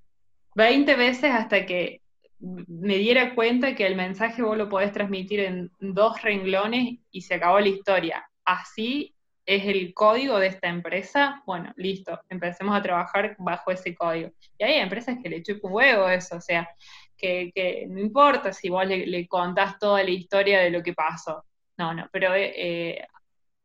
[0.55, 2.01] 20 veces hasta que
[2.39, 7.35] me diera cuenta que el mensaje vos lo podés transmitir en dos renglones y se
[7.35, 8.23] acabó la historia.
[8.45, 9.15] Así
[9.55, 14.31] es el código de esta empresa, bueno, listo, empecemos a trabajar bajo ese código.
[14.57, 16.69] Y hay empresas que le chupan un huevo eso, o sea,
[17.17, 21.43] que, no importa si vos le, contás toda la historia de lo que pasó.
[21.77, 23.07] No, no, pero eh, eh,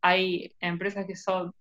[0.03, 1.53] hay empresas que son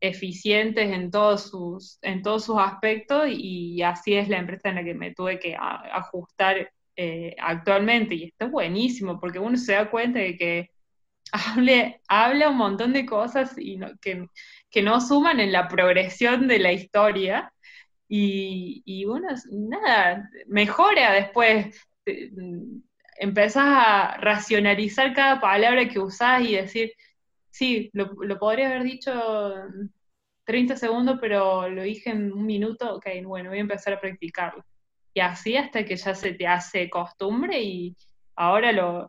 [0.00, 4.84] eficientes en todos sus, en todos sus aspectos y, así es la empresa en la
[4.84, 8.16] que me tuve que ajustar eh, actualmente.
[8.16, 10.70] Y esto es buenísimo porque uno se da cuenta de que
[11.32, 16.72] hable, habla un montón de cosas y que, no suman en la progresión de la
[16.72, 17.52] historia.
[18.08, 21.76] Y, y uno, nada, mejora después.
[22.06, 22.30] Eh,
[23.20, 26.92] empezás a racionalizar cada palabra que usás y decir,
[27.50, 29.12] sí, lo, podría haber dicho
[30.44, 34.64] 30 segundos, pero lo dije en un minuto, ok, bueno, voy a empezar a practicarlo.
[35.12, 37.96] Y así hasta que ya se te hace costumbre y
[38.36, 39.06] ahora lo,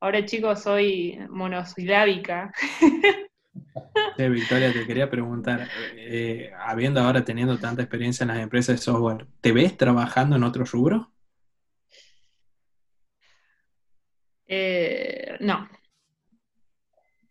[0.00, 2.52] Ahora, chicos, soy monosilábica.
[4.16, 8.82] Sí, Victoria, te quería preguntar, eh, habiendo ahora teniendo tanta experiencia en las empresas de
[8.82, 11.12] software, ¿te ves trabajando en otro rubro?
[14.46, 15.68] Eh, no.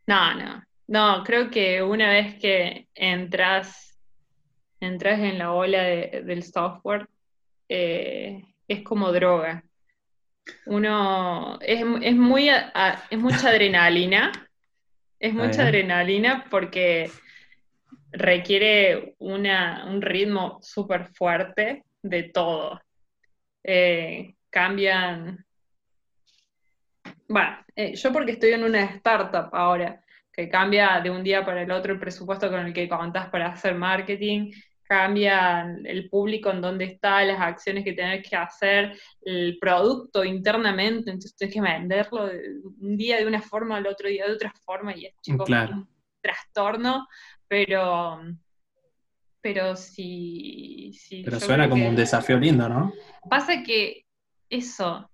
[0.05, 0.63] No, no.
[0.87, 3.97] No, creo que una vez que entras,
[4.79, 7.09] entras en la ola del software,
[7.67, 9.66] eh, es como droga
[10.65, 14.31] uno es, muy es mucha adrenalina,
[15.19, 17.09] es mucha adrenalina porque
[18.11, 22.81] requiere un ritmo súper fuerte de todo.
[23.63, 25.45] Eh, cambian.
[27.27, 31.63] Bueno, eh, yo porque estoy en una startup ahora, que cambia de un día para
[31.63, 34.51] el otro el presupuesto con el que contás para hacer marketing,
[34.87, 41.11] cambia el público en dónde está, las acciones que tenés que hacer, el producto internamente,
[41.11, 42.29] entonces tienes que venderlo
[42.79, 45.87] un día de una forma, al otro día de otra forma, y es chico, un
[46.21, 47.07] trastorno,
[47.47, 48.21] pero
[49.39, 50.91] pero si...
[51.23, 52.91] pero suena como un desafío lindo, ¿no?
[53.29, 54.05] Pasa que
[54.49, 55.09] eso,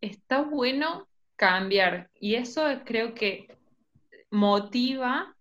[0.00, 3.48] está bueno cambiar, y eso creo que
[4.30, 5.34] motiva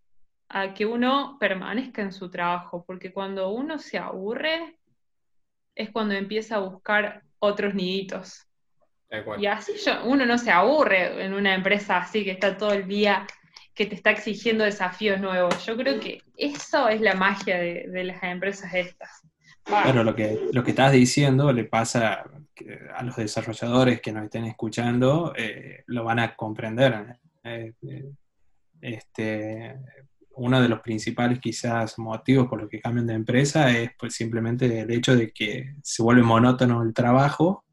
[0.55, 4.77] a que uno permanezca en su trabajo, porque cuando uno se aburre
[5.73, 8.45] es cuando empieza a buscar otros niditos.
[9.39, 9.73] Y así
[10.05, 13.25] uno no se aburre en una empresa así que está todo el día,
[13.73, 15.65] que te está exigiendo desafíos nuevos.
[15.65, 19.21] Yo creo que eso es la magia de, las empresas estas.
[19.67, 22.25] Bueno, lo que, lo que estás diciendo le pasa
[22.95, 27.17] a los desarrolladores que nos estén escuchando, eh, lo van a comprender.
[27.43, 28.11] Eh, eh,
[28.81, 29.79] este,
[30.35, 34.81] uno de los principales quizás motivos por los que cambian de empresa es pues simplemente
[34.81, 37.65] el hecho de que se vuelve monótono el trabajo,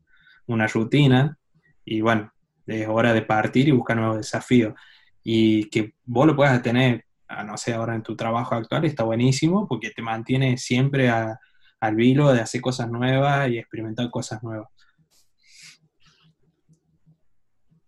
[0.46, 1.38] una rutina,
[1.84, 2.32] y bueno,
[2.66, 4.74] es hora de partir y buscar nuevos desafíos.
[5.22, 7.04] Y que vos lo puedas tener
[7.44, 12.32] no sé, ahora en tu trabajo actual, está buenísimo porque te mantiene siempre al vilo
[12.32, 14.68] de hacer cosas nuevas y experimentar cosas nuevas.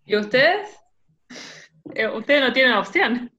[0.04, 0.78] ¿Y ustedes?
[1.94, 3.32] Eh, ustedes no tienen opción.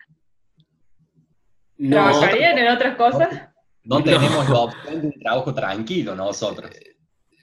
[1.84, 1.98] No.
[1.98, 3.50] ¿Trabajarían en otras cosas?
[3.84, 6.72] No, tenemos la opción de un trabajo tranquilo nosotros.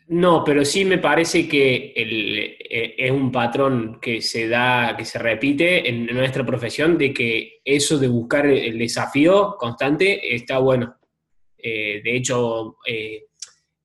[0.08, 5.18] No, pero sí me parece que eh, es un patrón que se da, que se
[5.18, 10.96] repite en nuestra profesión, de que eso de buscar el desafío constante está bueno.
[11.58, 12.78] Eh, de hecho,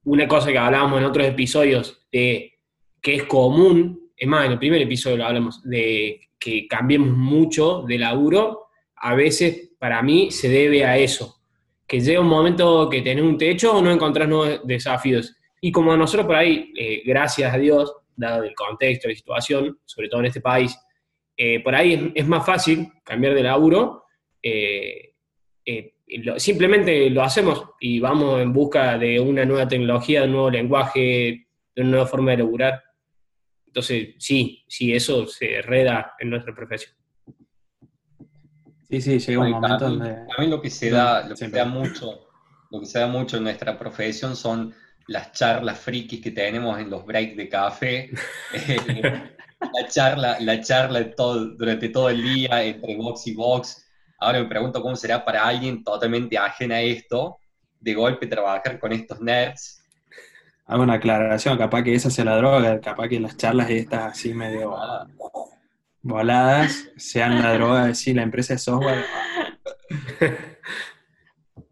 [0.05, 2.59] una cosa que hablábamos en otros episodios de
[3.01, 7.83] que es común, es más, en el primer episodio lo hablamos, de que cambiemos mucho
[7.85, 11.41] de laburo, a veces para mí se debe a eso,
[11.88, 15.35] que llega un momento que tenés un techo o no encontrás nuevos desafíos.
[15.61, 20.09] Y como nosotros por ahí, eh, gracias a Dios, dado el contexto, la situación, sobre
[20.09, 20.77] todo en este país,
[21.38, 24.05] eh, por ahí es, más fácil cambiar de laburo,
[24.41, 25.13] eh,
[26.38, 31.47] simplemente lo hacemos y vamos en busca de una nueva tecnología, de un nuevo lenguaje,
[31.75, 32.83] de una nueva forma de laburar.
[33.67, 36.95] Entonces, sí, sí, eso se hereda en nuestra profesión.
[39.01, 40.12] Sí, sí, llega un momento donde...
[40.12, 42.27] A mí lo que se da, lo que se da mucho,
[42.71, 44.73] lo que se da mucho en nuestra profesión son
[45.08, 48.10] las charlas frikis que tenemos en los breaks de café,
[48.53, 53.86] eh, la charla, la charla todo, durante todo el día entre box y box.
[54.17, 57.38] Ahora me pregunto cómo será para alguien totalmente ajena a esto,
[57.81, 59.84] de golpe trabajar con estos nerds.
[60.67, 64.34] Hago una aclaración, capaz que esa sea la droga, capaz que las charlas estas así
[64.34, 64.73] medio
[66.05, 69.05] voladas sean la droga sí, la empresa de software.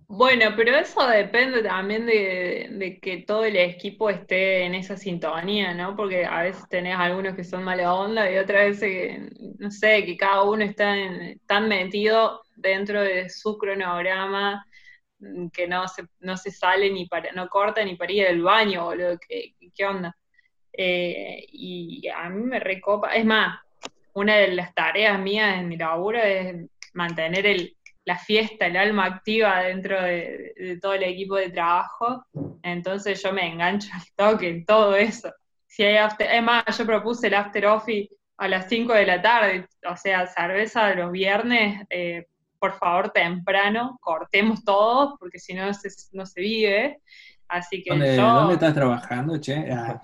[0.07, 5.95] Bueno, pero eso depende también de, que todo el equipo esté en esa sintonía, ¿no?
[5.95, 10.05] Porque a veces tenés algunos que son mala onda y otras veces que, no sé,
[10.05, 10.95] que cada uno está
[11.47, 14.63] tan metido dentro de su cronograma
[15.23, 18.41] Mm, que no se, no se sale ni para, no corta ni para ir al
[18.41, 20.15] baño, boludo, ¿qué, qué onda?
[20.73, 23.59] Eh, y a mí me recopa, es más,
[24.13, 29.05] una de las tareas mías en mi laburo es mantener el, la fiesta, el alma
[29.05, 32.25] activa dentro de, todo el equipo de trabajo,
[32.61, 35.31] entonces yo me engancho al toque en todo eso.
[35.67, 39.21] Si hay after, es más, yo propuse el after office a las 5 de la
[39.21, 42.27] tarde, o sea, cerveza los viernes, eh,
[42.59, 45.69] por favor, temprano, cortemos todo, porque si no,
[46.11, 47.01] no se vive.
[47.47, 49.71] Así que ¿Dónde, ¿Dónde estás trabajando, che?
[49.71, 50.01] Ah,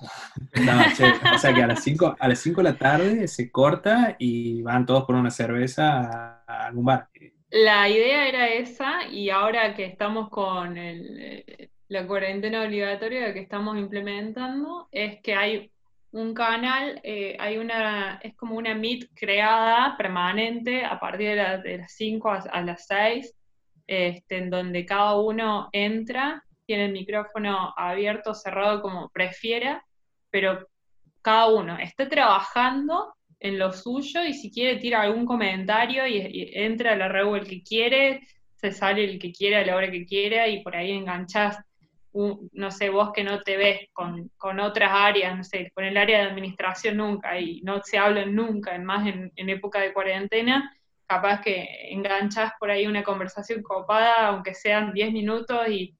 [1.35, 4.61] o sea que a las 5 a las cinco de la tarde se corta y
[4.61, 7.07] van todos por una cerveza a algún bar.
[7.49, 13.77] La idea era esa y ahora que estamos con el, la cuarentena obligatoria que estamos
[13.77, 15.71] implementando es que hay
[16.11, 21.91] un canal, eh, hay una, es como una Meet creada permanente a partir de, las
[21.93, 23.35] 5 a, las 6,
[23.87, 29.83] este, en donde cada uno entra, tiene el micrófono abierto, cerrado, como prefiera,
[30.29, 30.67] pero
[31.23, 36.91] cada uno está trabajando en lo suyo y si quiere tira algún comentario y, entra
[36.91, 38.21] a la red el que quiere,
[38.53, 41.57] se sale el que quiere a la hora que quiera y por ahí enganchás
[42.13, 46.19] no sé, vos que no te ves con, otras áreas, no sé, con el área
[46.19, 50.71] de administración nunca y no se hablan nunca, más en, época de cuarentena,
[51.07, 55.95] capaz que enganchas por ahí una conversación copada, aunque sean 10 minutos y,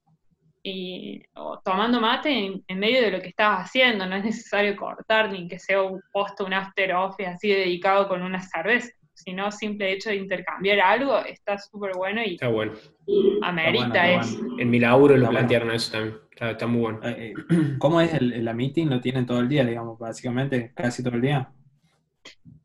[1.64, 5.58] tomando mate en, medio de lo que estabas haciendo, no es necesario cortar ni que
[5.58, 8.90] sea un post, un after office así dedicado con una cerveza
[9.24, 12.72] sino simple hecho de intercambiar algo, está súper bueno y está bueno.
[13.42, 14.40] amerita eso.
[14.58, 17.00] En mi laburo lo plantearon eso también, está, muy bueno.
[17.04, 18.86] Eh, eh, ¿Cómo es el, la meeting?
[18.86, 21.52] ¿Lo tienen todo el día, digamos, básicamente, casi todo el día?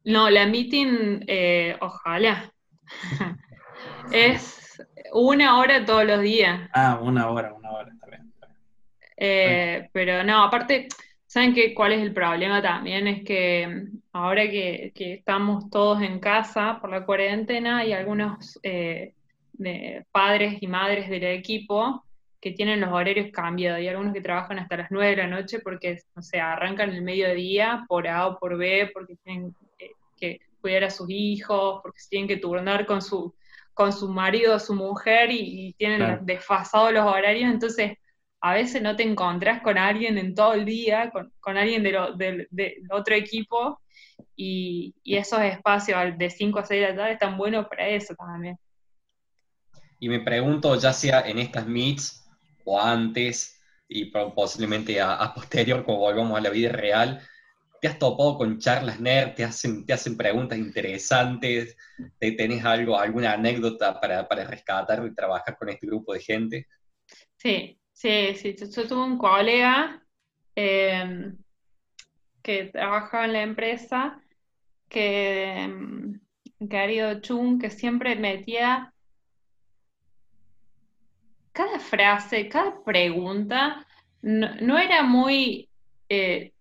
[0.05, 2.51] No, la meeting, eh, ojalá,
[4.12, 4.64] es
[5.14, 6.70] una hora todos los días.
[6.74, 9.90] Ah, una hora, una hora, está bien.
[9.94, 10.88] pero no, aparte,
[11.26, 13.08] ¿saben qué, cuál es el problema también?
[13.08, 19.14] Es que ahora que, estamos todos en casa por la cuarentena, hay algunos eh,
[20.12, 22.06] padres y madres del equipo
[22.40, 23.80] que tienen los horarios cambiados.
[23.80, 27.02] Hay algunos que trabajan hasta las 9 de la noche porque, o sea, arrancan el
[27.02, 32.00] mediodía por A o por B, porque tienen eh, que cuidar a sus hijos, porque
[32.00, 33.34] se tienen que turnar con su,
[33.76, 37.52] con su marido o su mujer y, tienen desfasados los horarios.
[37.52, 38.00] Entonces,
[38.42, 42.76] a veces no te encontrás con alguien en todo el día, con, alguien de, de
[42.90, 43.80] otro equipo,
[44.36, 48.58] y, esos espacios de 5 a 6 de la tarde están buenos para eso también.
[50.00, 52.28] Y me pregunto, ya sea en estas meets
[52.65, 57.21] o antes, y posiblemente a, posterior, como volvamos a la vida real,
[57.86, 59.36] ¿Te has topado con charlas nerd?
[59.36, 61.77] ¿Te hacen, te hacen preguntas interesantes?
[62.17, 66.67] ¿Te, ¿Tenés algo, alguna anécdota para, para rescatar y trabajar con este grupo de gente?
[67.36, 68.56] Sí, sí, sí.
[68.58, 70.04] Yo, tuve un colega
[70.56, 71.38] em,
[72.42, 74.19] que trabajaba en la empresa
[74.90, 76.19] que, em,
[76.67, 78.92] querido Chung, que siempre metía
[81.52, 83.86] cada frase, cada pregunta,
[84.23, 85.69] no, era muy
[86.10, 86.54] eh,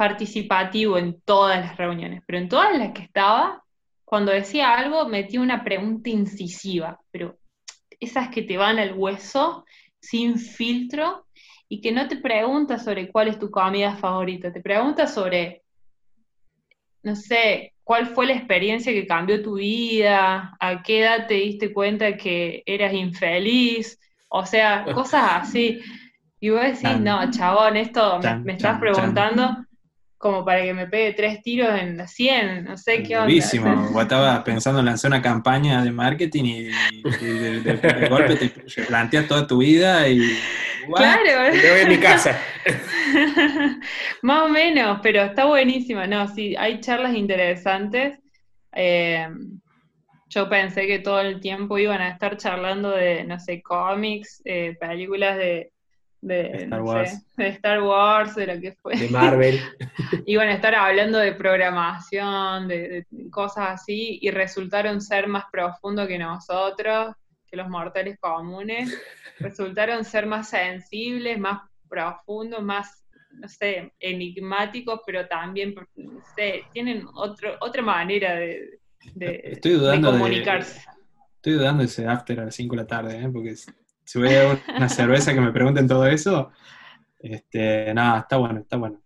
[0.00, 3.62] participativo en todas las reuniones, pero en todas las que estaba,
[4.02, 7.36] cuando decía algo, metía una pregunta incisiva, pero
[8.00, 9.66] esas que te van al hueso,
[10.00, 11.26] sin filtro,
[11.68, 15.64] y que no te pregunta sobre cuál es tu comida favorita, te pregunta sobre,
[17.02, 21.74] no sé, cuál fue la experiencia que cambió tu vida, a qué edad te diste
[21.74, 25.78] cuenta que eras infeliz, o sea, cosas así.
[26.40, 29.66] Y vos decís, no, chabón, esto me, estás preguntando
[30.20, 33.24] como para que me pegue tres tiros en la 100, no sé qué onda.
[33.24, 36.62] Buenísimo, vos estabas pensando en lanzar una campaña de marketing y,
[37.24, 40.20] de, golpe te planteas toda tu vida y...
[40.94, 41.52] Claro.
[41.58, 42.38] Te voy a mi casa.
[44.22, 46.06] Más o menos, pero está buenísimo.
[46.06, 48.18] No, sí, hay charlas interesantes.
[48.72, 49.26] Eh,
[50.28, 54.76] yo pensé que todo el tiempo iban a estar charlando de, no sé, cómics, eh,
[54.78, 55.72] películas de,
[56.20, 57.36] de, Star Wars.
[57.36, 58.96] de Star Wars, de lo que fue.
[58.96, 59.60] De Marvel.
[60.26, 66.18] Iban a estar hablando de programación, de, cosas así, y resultaron ser más profundos que
[66.18, 67.14] nosotros,
[67.46, 68.96] que los mortales comunes.
[69.38, 77.06] Resultaron ser más sensibles, más profundos, más, no sé, enigmáticos, pero también, no sé, tienen
[77.14, 78.80] otro, otra manera de,
[79.16, 80.82] Estoy dudando comunicarse.
[81.36, 83.30] estoy dudando de ese after a las 5 de la tarde, ¿eh?
[83.32, 83.54] porque
[84.10, 86.50] si voy a una cerveza que me pregunten todo eso,
[87.16, 89.00] este, nada, está bueno, está bueno.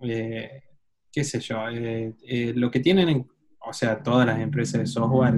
[0.00, 0.62] Eh,
[1.12, 3.30] qué sé yo, eh, eh, lo que tienen,
[3.60, 5.34] o sea, todas las empresas de software,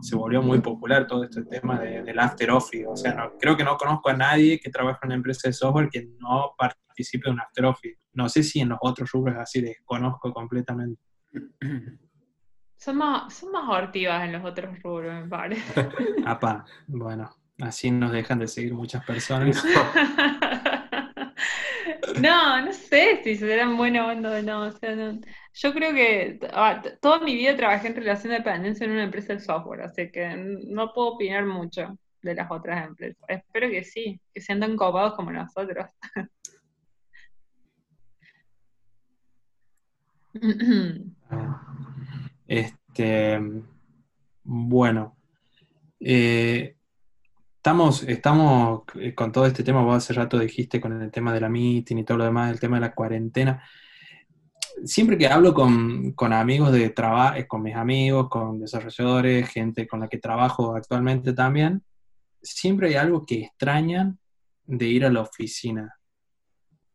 [0.00, 3.76] se volvió muy popular todo este tema del after office, o sea, creo que no
[3.76, 7.40] conozco a nadie que trabaje en una empresa de software que no participe de un
[7.40, 7.98] after office.
[8.12, 11.02] No sé si en los otros rubros así desconozco completamente.
[12.76, 15.88] Son más, son más hortivas en los otros rubros, me parece.
[16.24, 17.28] Apa, bueno.
[17.60, 19.64] Así nos dejan de seguir muchas personas.
[22.20, 24.62] No, no sé si serán buena onda o no.
[24.62, 25.20] O sea, no.
[25.54, 29.34] Yo creo que ah, toda mi vida trabajé en relación de dependencia en una empresa
[29.34, 33.22] de software, así que no puedo opinar mucho de las otras empresas.
[33.28, 35.86] Espero que sí, que sean tan copados como nosotros.
[42.46, 43.40] este,
[44.44, 45.16] bueno,
[46.00, 46.77] eh,
[47.68, 51.40] Estamos, estamos eh, con todo este tema, vos hace rato dijiste con el tema de
[51.42, 53.62] la meeting y todo lo demás, el tema de la cuarentena.
[54.86, 60.00] Siempre que hablo con, amigos de trabajo, eh, con mis amigos, con desarrolladores, gente con
[60.00, 61.84] la que trabajo actualmente también,
[62.40, 64.18] siempre hay algo que extrañan
[64.64, 65.94] de ir a la oficina.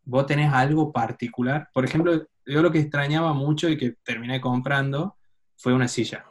[0.05, 1.69] ¿Vos tenés algo particular?
[1.71, 5.17] Por ejemplo, yo lo que extrañaba mucho y que terminé comprando
[5.55, 6.25] fue una silla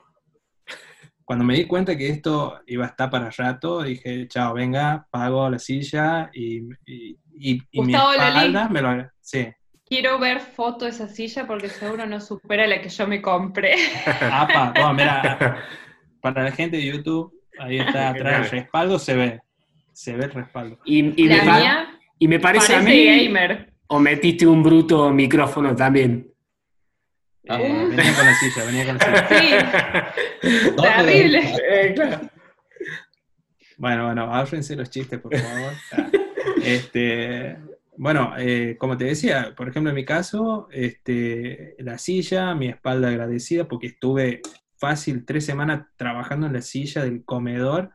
[1.33, 5.49] cuando me di cuenta que esto iba a estar para rato, dije, chao, venga, pago
[5.49, 7.17] la silla y, y,
[7.71, 9.11] y, mi espalda me lo...
[9.19, 9.49] Sí.
[9.87, 13.77] Quiero ver foto de esa silla porque seguro no supera la que yo me compré.
[14.31, 15.57] Apa, bueno, mira,
[16.21, 19.41] para la gente de YouTube, ahí está atrás el respaldo, se ve.
[19.95, 20.81] Se ve el respaldo.
[20.85, 21.15] Y, me,
[22.19, 23.07] y me, parece, a mí...
[23.07, 23.73] Gamer.
[23.87, 26.31] ¿O metiste un bruto micrófono también?
[27.49, 30.15] Ah, venía con la silla, venía con la silla.
[30.41, 30.77] Sí.
[30.77, 31.57] Terrible.
[31.69, 31.95] Eh,
[33.79, 35.73] bueno, bueno, ábrense los chistes, por favor.
[36.65, 37.57] Este,
[37.97, 43.09] bueno, eh, como te decía, por ejemplo, en mi caso, este, la silla, mi espalda
[43.09, 44.43] agradecida, porque estuve
[44.77, 47.91] fácil tres semanas trabajando en la silla del comedor.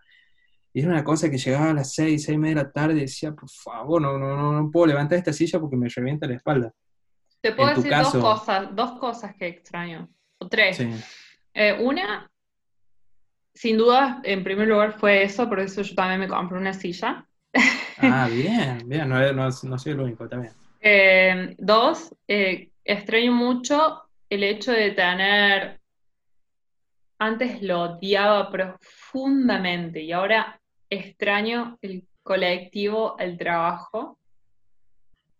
[0.73, 2.97] Y era una cosa que llegaba a las seis, seis y media de la tarde
[2.97, 6.27] y decía, por favor, no, no, no, no puedo levantar esta silla porque me revienta
[6.27, 6.73] la espalda.
[7.41, 10.09] Te puedo decir dos cosas, dos cosas que extraño,
[10.39, 10.79] o tres.
[11.53, 12.29] Eh, una,
[13.53, 17.25] sin duda, en primer lugar fue eso, por eso yo también me compré una silla.
[17.99, 20.53] Ah, bien, bien, no, soy el único también.
[20.79, 25.79] Eh, dos, eh, extraño mucho el hecho de tener,
[27.19, 30.59] antes lo odiaba profundamente y ahora
[30.89, 34.17] extraño el colectivo, el trabajo,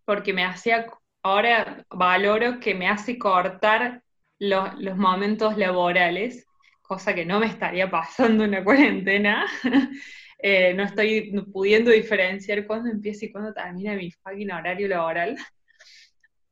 [0.04, 0.86] porque me hacía
[1.22, 4.02] ahora valoro que me hace cortar
[4.38, 6.46] los momentos laborales,
[6.82, 9.46] cosa que no me estaría pasando en la cuarentena.
[10.40, 15.36] Eh, no estoy pudiendo diferenciar cuándo empieza y cuándo termina mi fucking horario laboral.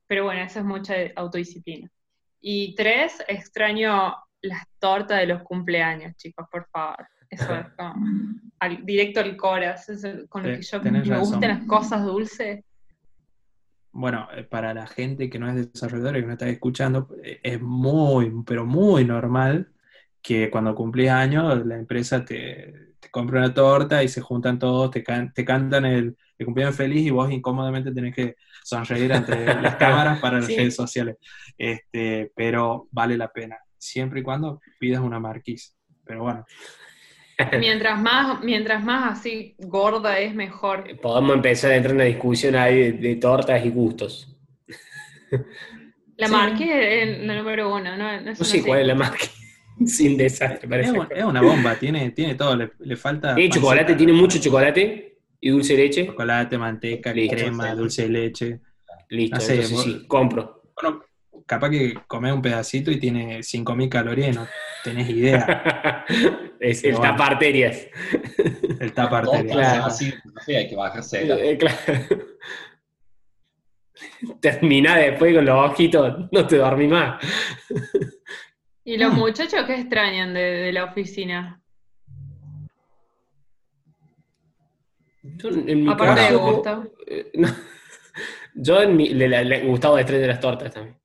[0.08, 1.88] pero bueno, eso es mucha autodisciplina.
[2.40, 4.12] Y tres, extraño
[4.42, 7.06] las tortas de los cumpleaños, chicos, por favor.
[7.30, 7.94] Eso es como
[8.82, 12.64] directo al corazón, con lo que yo me gustan las cosas dulces.
[13.98, 17.40] Bueno, eh, para la gente que no es desarrolladora y que no está escuchando, eh,
[17.42, 19.72] es muy, pero muy normal
[20.20, 24.90] que cuando cumplís años la empresa te, te compra una torta y se juntan todos,
[24.90, 25.02] te,
[25.34, 30.40] te cantan el, cumpleaños feliz y vos incómodamente tenés que sonreír ante las cámaras para
[30.40, 31.16] las redes sociales.
[31.56, 35.72] Este, pero vale la pena, siempre y cuando pidas una marquise.
[36.04, 36.44] Pero bueno.
[37.58, 40.84] Mientras más, mientras más así gorda es mejor.
[41.02, 44.34] Podemos empezar a entrar en una discusión ahí de, tortas y gustos.
[46.16, 48.20] La marquise es la número uno, ¿no?
[48.20, 49.32] No, sé cuál es la marquise.
[49.86, 50.96] Sin desastre, parece.
[51.14, 53.34] Es, una bomba, tiene, tiene todo, le, falta.
[53.34, 53.94] ¿Tiene chocolate?
[53.94, 55.18] ¿Tiene mucho chocolate?
[55.38, 56.06] ¿Y dulce de leche?
[56.06, 58.60] Chocolate, manteca, crema, dulce de leche.
[59.10, 60.62] Listo, sí, sí, compro.
[60.80, 61.02] Bueno,
[61.46, 64.46] capaz que comés un pedacito y tiene 5.000 calorías, no
[64.82, 66.04] tenés idea.
[66.60, 67.86] es el taparterias.
[68.80, 69.56] El taparterias.
[69.56, 69.86] Claro.
[69.86, 70.12] Así,
[70.48, 71.50] hay que bajarse.
[71.50, 71.78] Eh, claro.
[74.40, 77.24] Termina después con los ojitos, no te dormí más.
[78.84, 81.62] ¿Y los muchachos qué extrañan de, la oficina?
[85.22, 86.84] Yo, en mi Aparte caso, de Gustavo.
[87.06, 87.32] Eh,
[88.54, 90.96] yo en mi, le, le, Gustavo de tres de las tortas también.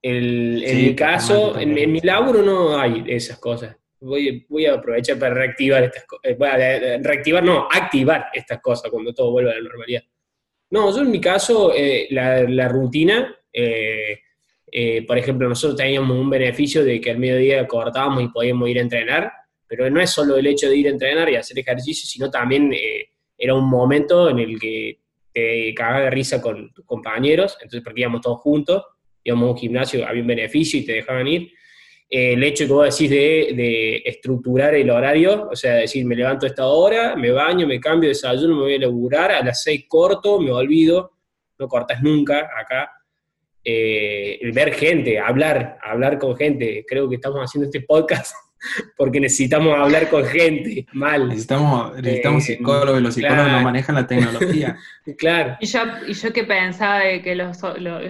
[0.00, 3.76] El, en mi caso, en, mi laburo no hay esas cosas.
[4.00, 6.24] Voy, voy a aprovechar para reactivar estas cosas.
[6.24, 10.02] Eh, reactivar, no, activar estas cosas cuando todo vuelva a la normalidad.
[10.70, 14.20] No, yo en mi caso, eh, la, la, rutina, eh,
[14.70, 18.78] eh, por ejemplo, nosotros teníamos un beneficio de que al mediodía cortábamos y podíamos ir
[18.78, 19.32] a entrenar,
[19.66, 22.72] pero no es solo el hecho de ir a entrenar y hacer ejercicio, sino también
[22.72, 25.00] eh, era un momento en el que
[25.32, 28.82] te cagaba de risa con tus compañeros, entonces porque íbamos todos juntos,
[29.26, 31.52] a un gimnasio, había un beneficio y te dejaban ir.
[32.10, 36.16] Eh, el hecho que vos decís de, de, estructurar el horario, o sea, decir, me
[36.16, 39.62] levanto a esta hora, me baño, me cambio, desayuno, me voy a laburar, a las
[39.62, 41.12] seis corto, me olvido,
[41.58, 42.90] no cortas nunca acá,
[43.64, 46.84] eh, ver gente, hablar, hablar con gente.
[46.88, 48.34] Creo que estamos haciendo este podcast
[48.96, 51.28] porque necesitamos hablar con gente, mal.
[51.28, 54.76] Necesitamos, necesitamos eh, psicólogos, los psicólogos no manejan la tecnología.
[55.18, 55.56] claro.
[55.60, 57.58] Y yo, y yo que pensaba de que los,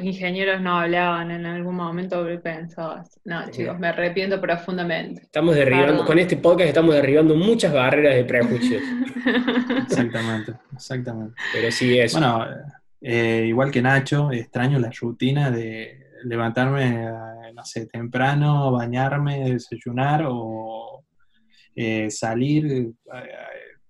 [0.03, 5.23] ingenieros no hablaban en algún momento, pensaba, no chicos, me arrepiento profundamente.
[5.23, 8.83] Estamos derribando, con este podcast estamos derribando muchas barreras de prejuicios.
[9.87, 11.35] exactamente, exactamente.
[11.53, 12.13] Pero sí es.
[12.13, 12.47] Bueno,
[13.01, 20.25] eh, igual que Nacho, extraño la rutina de levantarme, eh, no sé, temprano, bañarme, desayunar
[20.29, 21.05] o
[21.75, 22.93] eh, salir,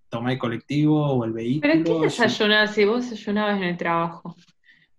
[0.09, 1.73] tomar el colectivo o el vehículo.
[1.73, 4.37] ¿Pero qué desayunas si vos desayunabas en el trabajo?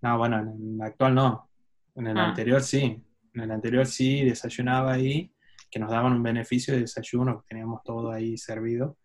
[0.01, 1.49] No, bueno, en el actual no.
[1.95, 2.29] En el ah.
[2.29, 3.01] anterior sí.
[3.33, 5.31] En el anterior sí desayunaba ahí,
[5.69, 8.97] que nos daban un beneficio de desayuno, que teníamos todo ahí servido.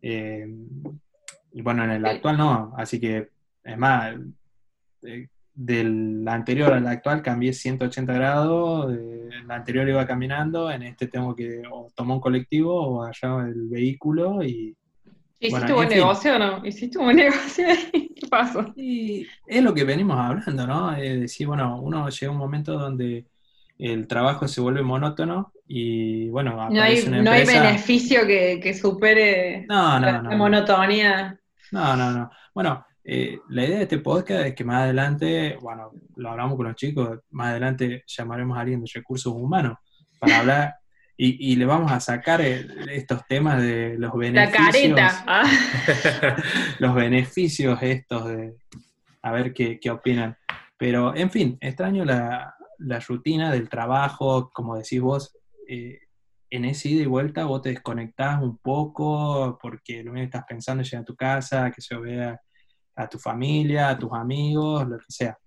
[0.00, 3.28] y bueno, en el actual no, así que
[3.64, 4.16] es más,
[5.02, 11.34] eh, del anterior al actual cambié 180 grados, el anterior iba caminando, en este tengo
[11.34, 14.76] que o tomar un colectivo o allá el vehículo y...
[15.38, 16.64] ¿Hiciste buen negocio o no?
[16.64, 17.66] ¿Hiciste un buen negocio?
[17.92, 18.72] ¿Qué pasó?
[18.76, 20.94] Y es lo que venimos hablando, ¿no?
[20.94, 23.26] Es decir, bueno, uno llega a un momento donde
[23.78, 29.66] el trabajo se vuelve monótono y bueno, no hay, no hay beneficio que, que supere
[29.68, 31.38] la monotonía.
[31.72, 32.30] No, no, no.
[32.54, 36.66] Bueno, eh, la idea de este podcast es que más adelante, bueno, lo hablamos con
[36.66, 39.76] los chicos, más adelante llamaremos a alguien de recursos humanos
[40.20, 40.74] para hablar
[41.16, 44.52] y, le vamos a sacar estos temas de los beneficios.
[44.52, 45.24] La careta.
[45.26, 46.36] Ah.
[46.80, 48.56] los beneficios estos de
[49.22, 50.36] a ver qué, opinan.
[50.76, 52.56] Pero, en fin, extraño la,
[53.06, 55.36] rutina del trabajo, como decís vos,
[55.68, 56.00] eh,
[56.50, 60.82] en ese ida y vuelta vos te desconectás un poco porque lo que estás pensando
[60.82, 62.40] es llegar a tu casa, que se vea
[62.94, 65.38] a tu familia, a tus amigos, lo que sea.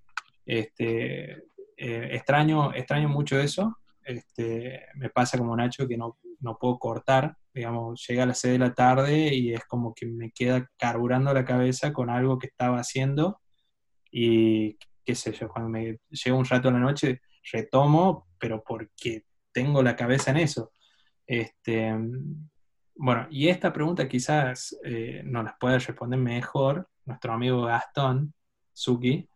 [0.46, 1.32] Este,
[1.78, 3.78] eh, extraño, extraño mucho eso.
[4.04, 8.54] Este, me pasa como Nacho que no, no puedo cortar, digamos, llega a las 6
[8.54, 12.48] de la tarde y es como que me queda carburando la cabeza con algo que
[12.48, 13.42] estaba haciendo
[14.12, 17.22] y qué sé yo, cuando me llega un rato a la noche
[17.52, 20.72] retomo, pero porque tengo la cabeza en eso.
[21.28, 21.94] Este,
[22.96, 28.34] bueno, y esta pregunta quizás eh, no las puede responder mejor nuestro amigo Gastón
[28.74, 29.28] Suki,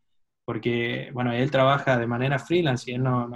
[0.45, 3.30] porque, bueno, él trabaja de manera freelance y él no,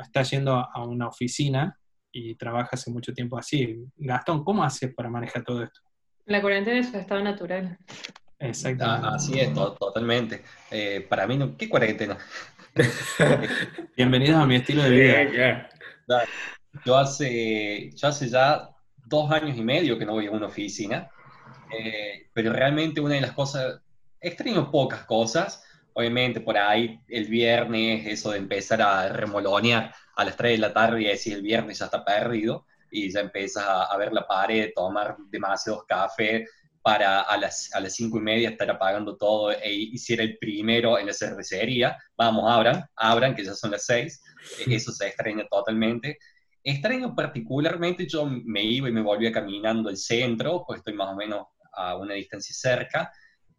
[0.00, 1.78] está yendo a una oficina
[2.12, 3.84] y trabaja hace mucho tiempo así.
[3.96, 5.80] Gastón, ¿cómo haces para manejar todo esto?
[6.26, 7.78] La cuarentena es su estado natural.
[8.38, 9.06] Exactamente.
[9.06, 10.44] Ah, así es, totalmente.
[10.70, 12.18] Eh, para mí, ¿qué cuarentena?
[13.96, 15.68] Bienvenidos a mi estilo de vida.
[16.84, 18.68] Yo hace, yo hace ya
[19.06, 21.10] dos años y medio que no voy a una oficina,
[21.76, 23.80] eh, pero realmente una de las cosas,
[24.20, 30.36] extraño pocas cosas, obviamente por ahí el viernes, eso de empezar a remolonear a las
[30.36, 33.96] 3 de la tarde y decir el viernes ya está perdido, y ya empiezas a,
[33.96, 36.48] ver la pared, tomar demasiados cafés
[36.82, 40.98] para a las, a las cinco y media estar apagando todo e hiciera el primero
[40.98, 41.96] en la cervecería.
[42.16, 44.22] Vamos, abran, abran, que ya son las seis.
[44.66, 46.18] Eso se extraña totalmente.
[46.62, 51.16] Extraño particularmente, yo me iba y me volvía caminando al centro, pues estoy más o
[51.16, 51.46] menos
[51.78, 53.12] a una distancia cerca.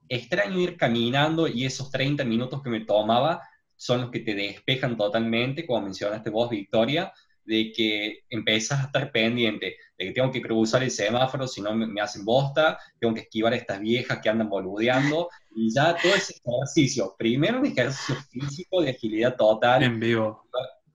[0.08, 3.42] Extraño ir caminando y esos 30 minutos que me tomaba
[3.76, 7.14] son los que te despejan totalmente, como mencionaste vos, Victoria,
[7.46, 11.74] de que empiezas a estar pendiente de que tengo que cruzar el semáforo, si no
[11.74, 16.14] me, hacen bosta, tengo que esquivar a estas viejas que andan boludeando, y ya todo
[16.16, 19.84] ese ejercicio, primero un ejercicio físico de agilidad total.
[19.84, 20.48] En vivo.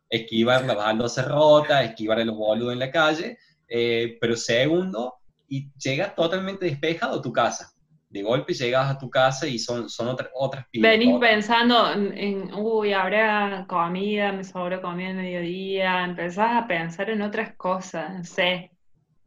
[0.09, 3.37] Esquivar la baldosa rota, esquivar a los boludos en la calle,
[3.69, 5.17] eh, pero segundo,
[5.49, 7.75] y llegas totalmente despejado a tu casa
[8.15, 12.93] de golpe llegas a tu casa y son, son otras otras Venís pensando en, uy,
[12.93, 18.71] habrá comida, me sobró comida en mediodía, empezás a pensar en otras cosas, no sé,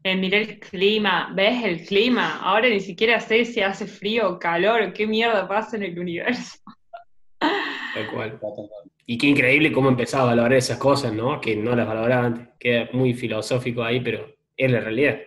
[0.04, 4.40] en mirar el clima, ves el clima, ahora ni siquiera sé si hace frío o
[4.40, 6.58] calor, qué mierda pasa en el universo.
[7.40, 8.40] Tal cual.
[9.06, 11.42] Y qué increíble cómo empezaba a valorar esas cosas, ¿no?
[11.42, 12.48] Que no las valoraba antes.
[12.60, 15.18] Queda muy filosófico ahí, pero es la realidad.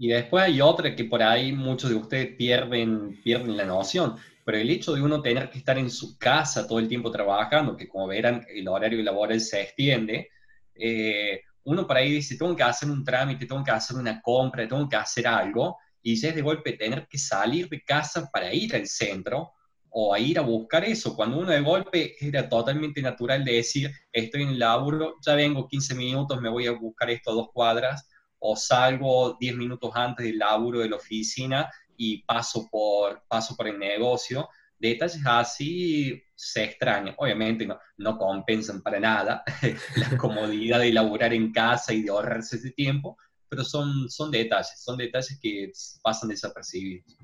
[0.00, 4.56] Y después hay otra que por ahí muchos de ustedes pierden, pierden la noción, pero
[4.56, 7.86] el hecho de uno tener que estar en su casa todo el tiempo trabajando, que
[7.86, 10.30] como verán el horario laboral se extiende,
[10.74, 14.66] eh, uno por ahí dice, tengo que hacer un trámite, tengo que hacer una compra,
[14.66, 18.54] tengo que hacer algo, y ya es de golpe tener que salir de casa para
[18.54, 19.52] ir al centro
[19.90, 23.90] o a ir a buscar eso, cuando uno de golpe era totalmente natural de decir,
[24.10, 27.48] estoy en el laburo, ya vengo 15 minutos, me voy a buscar esto a dos
[27.52, 28.09] cuadras,
[28.40, 33.68] o salgo 10 minutos antes del laburo de la oficina y paso por, paso por
[33.68, 34.48] el negocio.
[34.78, 37.14] Detalles así se extrañan.
[37.18, 39.44] Obviamente no, no compensan para nada
[39.96, 43.18] la comodidad de laburar en casa y de ahorrarse ese tiempo,
[43.48, 45.70] pero son, son detalles, son detalles que
[46.02, 47.16] pasan desapercibidos.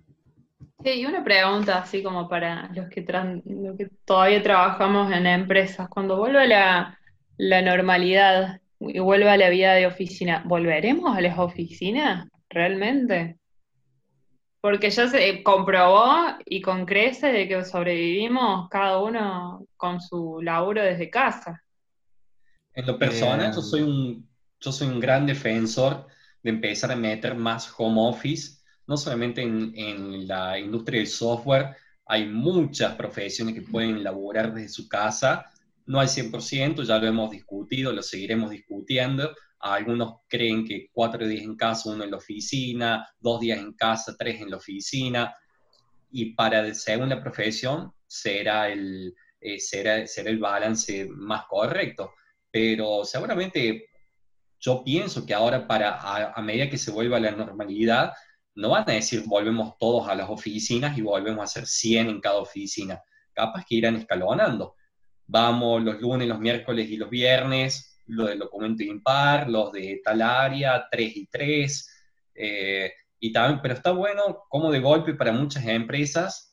[0.84, 6.18] Sí, y una pregunta así como para los que, que todavía trabajamos en empresas, cuando
[6.18, 6.98] vuelve la,
[7.38, 13.38] la normalidad, y vuelva a la vida de oficina, ¿volveremos a las oficinas realmente?
[14.60, 20.82] Porque ya se comprobó y con crece de que sobrevivimos cada uno con su laburo
[20.82, 21.62] desde casa.
[22.74, 24.28] En lo personal, yo, soy un,
[24.60, 26.06] yo soy un gran defensor
[26.42, 31.76] de empezar a meter más home office, no solamente en, en la industria del software,
[32.04, 35.50] hay muchas profesiones que pueden laborar desde su casa,
[35.86, 39.34] no al 100%, ya lo hemos discutido, lo seguiremos discutiendo.
[39.60, 44.16] Algunos creen que cuatro días en casa, uno en la oficina, dos días en casa,
[44.18, 45.34] tres en la oficina.
[46.10, 52.12] Y para según la profesión será el, eh, será, el balance más correcto.
[52.50, 53.86] Pero seguramente
[54.58, 58.12] yo pienso que ahora para a, medida que se vuelva a la normalidad,
[58.54, 62.20] no van a decir volvemos todos a las oficinas y volvemos a hacer 100 en
[62.20, 63.00] cada oficina.
[63.32, 64.74] Capaz que irán escalonando
[65.26, 70.22] vamos los lunes, los miércoles y los viernes, lo del documento impar, los de tal
[70.22, 71.90] área, 3 y 3,
[72.34, 76.46] eh, y también, pero está bueno como de golpe para muchas empresas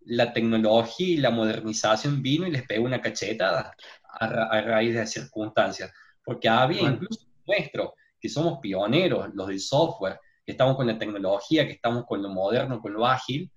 [0.00, 3.74] la tecnología y la modernización vino y les pegó una cachetada
[4.18, 5.92] a, raíz de las circunstancias,
[6.24, 11.66] porque había incluso nuestro, que somos pioneros, los del software, que estamos con la tecnología,
[11.66, 13.50] que estamos con lo moderno, con lo ágil,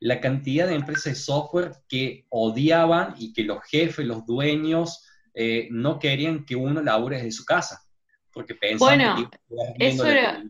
[0.00, 5.68] la cantidad de empresas de software que odiaban y que los jefes, los dueños, eh,
[5.70, 7.82] no querían que uno labure desde su casa,
[8.32, 10.42] porque pensaban que eso era...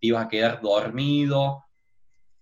[0.00, 1.64] ibas a quedar dormido,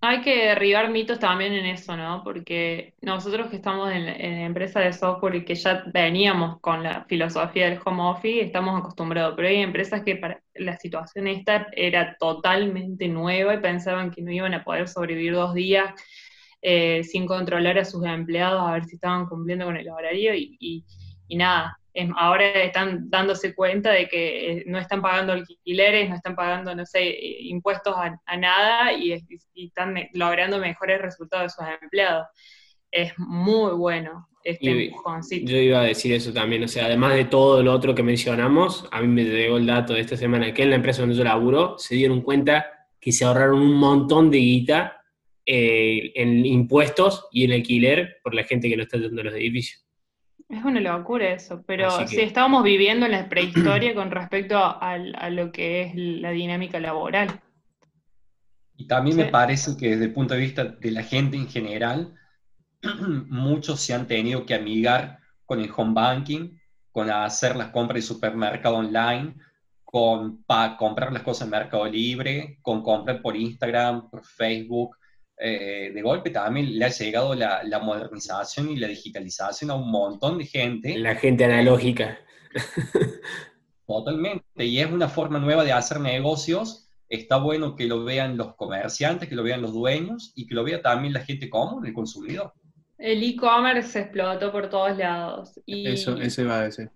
[0.03, 2.23] hay que derribar mitos también en eso, ¿no?
[2.25, 7.05] Porque nosotros que estamos en, en empresa de software y que ya veníamos con la
[7.05, 12.17] filosofía del home office, estamos acostumbrados, pero hay empresas que para la situación esta era
[12.19, 15.93] totalmente nueva y pensaban que no iban a poder sobrevivir dos días
[16.63, 20.85] eh, sin controlar a sus empleados a ver si estaban cumpliendo con el horario y
[21.31, 21.80] nada,
[22.17, 26.87] ahora están dándose cuenta de que eh, no están pagando alquileres, no están pagando, no
[26.87, 29.13] sé, impuestos a, nada y,
[29.55, 32.27] están logrando mejores resultados de sus empleados.
[32.91, 35.51] Es muy bueno este empujoncito.
[35.51, 38.89] Yo iba a decir eso también, o sea, además de todo lo otro que mencionamos,
[38.91, 41.25] a mí me llegó el dato de esta semana que en la empresa donde yo
[41.25, 42.67] laburo se dieron cuenta
[43.01, 45.03] que se ahorraron un montón de guita
[45.47, 49.85] eh, en impuestos y en alquiler por la gente que lo está dando los edificios.
[50.51, 55.31] Es una locura eso, pero que- estábamos viviendo en la prehistoria con respecto a, a
[55.31, 57.41] lo que es la dinámica laboral.
[58.77, 59.23] Y también Sí.
[59.23, 62.15] me parece que desde el punto de vista de la gente en general,
[63.29, 66.59] muchos se han tenido que amigar con el home banking,
[66.91, 69.35] con hacer las compras de supermercado online,
[69.85, 74.97] con pa- comprar las cosas en Mercado Libre, con comprar por Instagram, por Facebook.
[75.43, 79.91] Eh, de golpe también le ha llegado la, la modernización y la digitalización a un
[79.91, 80.99] montón de gente.
[80.99, 82.19] La gente analógica.
[83.87, 86.89] Totalmente, y es una forma nueva de hacer negocios.
[87.09, 90.63] Está bueno que lo vean los comerciantes, que lo vean los dueños y que lo
[90.63, 92.53] vea también la gente común, el consumidor.
[92.99, 95.59] El e-commerce se explotó por todos lados.
[95.67, 96.91] Y, Eso, eso iba a decir.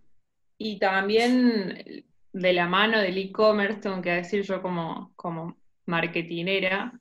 [0.59, 6.93] y también de la mano del e-commerce, tengo que decir yo como, como marketinera,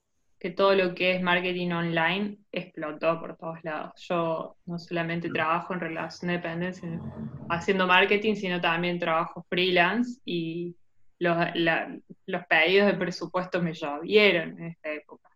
[0.44, 3.94] que todo lo que es marketing online explotó por todos lados.
[4.10, 7.00] Yo no solamente trabajo en relación de dependencia
[7.50, 10.76] haciendo marketing, sino también trabajo freelance y
[11.20, 15.30] los, la- los pedidos de presupuesto me llovieron en esta época.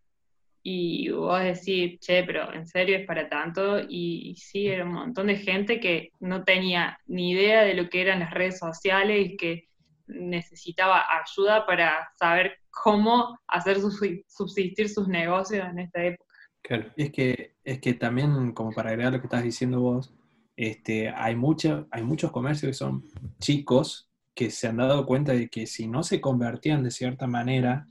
[0.62, 3.80] Y vos decís, che, pero en serio es para tanto.
[3.80, 7.88] Y, y sí, era un montón de gente que no tenía ni idea de lo
[7.90, 9.67] que eran las redes sociales y que
[10.08, 16.34] necesitaba ayuda para saber cómo hacer subsi- subsistir sus negocios en esta época.
[16.62, 16.92] Claro.
[16.96, 20.14] Es que, es que también, como para agregar lo que estás diciendo vos,
[20.56, 23.04] este, hay, mucha, hay muchos comercios que son
[23.40, 27.88] chicos que se han dado cuenta de que si no se convertían de cierta manera,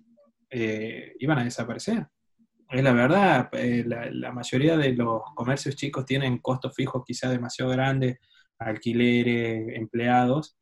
[0.51, 2.07] eh, iban a desaparecer.
[2.69, 7.31] Es la verdad, eh, la, la mayoría de los comercios chicos tienen costos fijos quizás
[7.31, 8.19] demasiado grandes,
[8.59, 10.57] alquileres, empleados,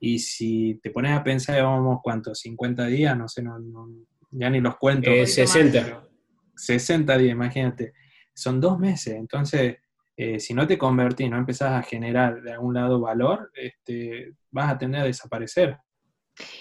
[0.00, 2.40] y si te pones a pensar, vamos, ¿cuántos?
[2.40, 3.16] ¿50 días?
[3.16, 3.88] No sé, no, no-
[4.32, 5.10] ya ni los cuento.
[5.10, 6.08] Eh, poquito 60.
[6.56, 7.92] 60 días, imagínate.
[8.34, 9.14] Son dos meses.
[9.14, 9.76] Entonces,
[10.16, 14.72] eh, si no te convertís, no empezás a generar de algún lado valor, este, vas
[14.72, 15.76] a tender a desaparecer.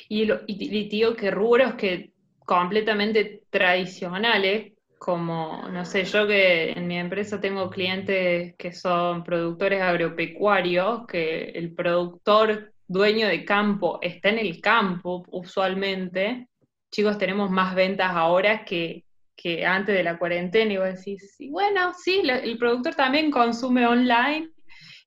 [0.08, 2.14] Y, lo, y, y digo que rubros que
[2.46, 9.82] completamente tradicionales, como, no sé, yo que en mi empresa tengo clientes que son productores
[9.82, 16.50] agropecuarios, que el productor dueño de campo está en el campo usualmente.
[16.92, 20.74] Chicos, tenemos más ventas ahora que, que antes de la cuarentena.
[20.74, 24.50] Y vos decís, sí, bueno, sí, el productor también consume online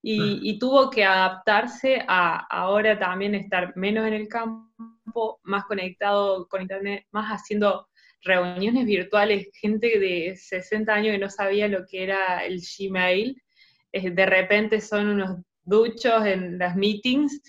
[0.00, 6.46] y, y tuvo que adaptarse a ahora también estar menos en el campo, más conectado
[6.48, 7.88] con internet, más haciendo
[8.22, 13.42] reuniones virtuales, gente de 60 años que no sabía lo que era el Gmail,
[13.90, 17.42] eh, de repente son unos duchos en las meetings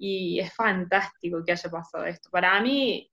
[0.00, 2.30] y es fantástico que haya pasado esto.
[2.30, 3.10] Para mí,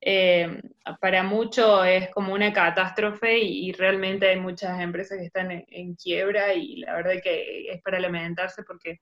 [0.00, 0.62] eh,
[1.00, 5.64] para mucho es como una catástrofe y, y realmente hay muchas empresas que están en,
[5.68, 9.00] en quiebra y la verdad que es para lamentarse porque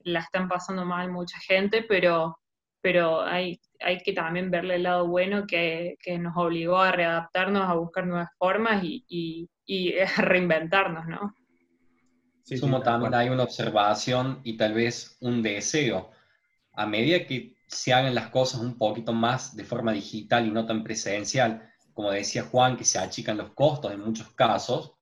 [0.00, 2.38] la están pasando mal mucha gente, pero,
[2.80, 7.68] pero hay, hay que también verle el lado bueno que, que nos obligó a readaptarnos,
[7.68, 11.34] a buscar nuevas formas y, y- y a reinventarnos, ¿no?
[12.42, 16.10] Sí, tal también hay una observación y tal vez un deseo.
[16.80, 20.64] A medida que se hagan las cosas un poquito más de forma digital y no
[20.64, 24.94] tan presencial, como decía Juan, que se achican los costos en muchos casos,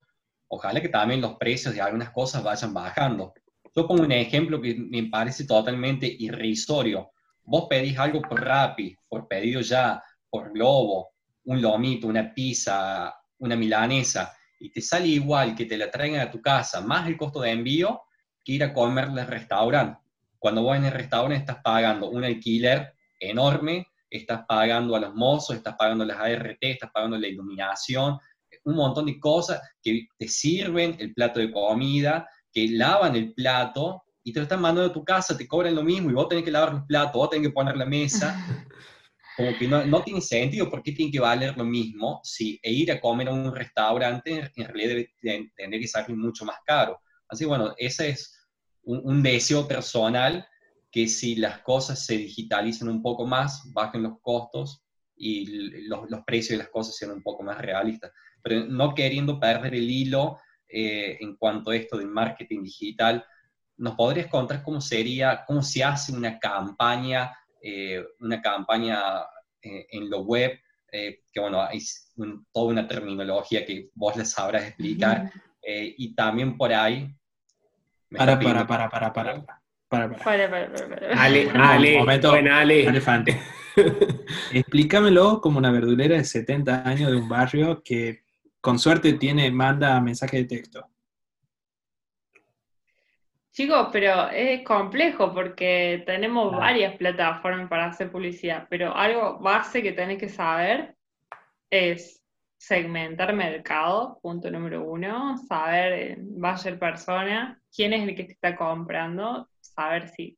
[0.48, 3.32] ojalá que también los precios de algunas cosas vayan bajando.
[3.76, 7.12] Yo pongo un ejemplo que me parece totalmente irrisorio.
[7.44, 11.10] Vos pedís algo por Rappi, por pedido ya, por Globo,
[11.44, 16.30] un lomito, una pizza, una milanesa, y te sale igual que te la traigan a
[16.32, 18.02] tu casa, más el costo de envío,
[18.44, 20.07] que ir a comerla al restaurante.
[20.38, 25.56] Cuando vos en el restaurante estás pagando un alquiler enorme, estás pagando a los mozos,
[25.56, 28.18] estás pagando las ART, estás pagando la iluminación,
[28.64, 34.02] un montón de cosas que te sirven el plato de comida, que lavan el plato
[34.22, 36.44] y te lo están mandando a tu casa, te cobran lo mismo y vos tenés
[36.44, 38.36] que lavar los platos, vos tenés que poner la mesa.
[39.36, 42.90] Como que no, no tiene sentido porque tiene que valer lo mismo si e ir
[42.90, 47.00] a comer a un restaurante en realidad debe ten- tener que salir mucho más caro.
[47.28, 48.37] Así que bueno, ese es
[48.88, 50.46] un, un deseo personal
[50.90, 54.82] que si las cosas se digitalicen un poco más, bajen los costos
[55.16, 55.46] y
[55.88, 58.10] los, los precios de las cosas sean un poco más realistas.
[58.42, 63.24] Pero no queriendo perder el hilo eh, en cuanto a esto del marketing digital,
[63.76, 69.00] ¿nos podrías contar cómo sería, cómo se hace una campaña, eh, una campaña
[69.60, 70.52] eh, en lo web?
[70.90, 71.80] eh, que bueno, hay
[72.16, 75.30] un- toda una terminología que vos la sabrás explicar,
[75.62, 77.14] y también por ahí...
[78.16, 79.44] Para, para, para, para, para, para,
[79.88, 80.24] para, para.
[80.24, 81.22] Para, para, para, para.
[81.22, 82.30] Ale, Bueno, Ale, un momento.
[82.30, 82.84] buen Ale.
[82.86, 83.40] Elefante.
[84.52, 88.22] Explícamelo como una verdulera de 70 años de un barrio que
[88.60, 90.86] con suerte tiene, manda mensaje de texto.
[93.52, 96.60] Chicos, pero es complejo porque tenemos Claro.
[96.60, 100.94] varias plataformas para hacer publicidad, pero algo base que tenés que saber
[101.70, 102.22] es
[102.58, 108.56] segmentar mercado, punto número uno, saber eh, buyer persona, quién es el que te está
[108.56, 110.36] comprando, saber si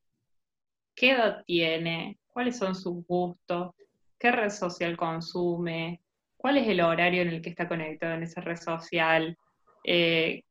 [0.95, 3.75] qué edad tiene, cuáles son sus gustos,
[4.19, 6.03] qué red social consume,
[6.37, 9.37] cuál es el horario en el que está conectado en esa red social,
[9.83, 10.43] eh,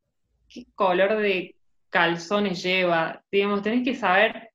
[0.48, 1.54] qué color de
[1.88, 3.22] calzones lleva.
[3.30, 4.50] Digamos, tenés que saber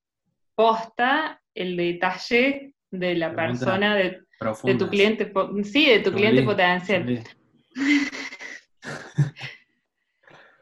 [0.54, 4.25] posta el detalle de la Pregunta persona, de,
[4.64, 5.32] de tu cliente,
[5.64, 7.24] sí, de tu cliente potencial.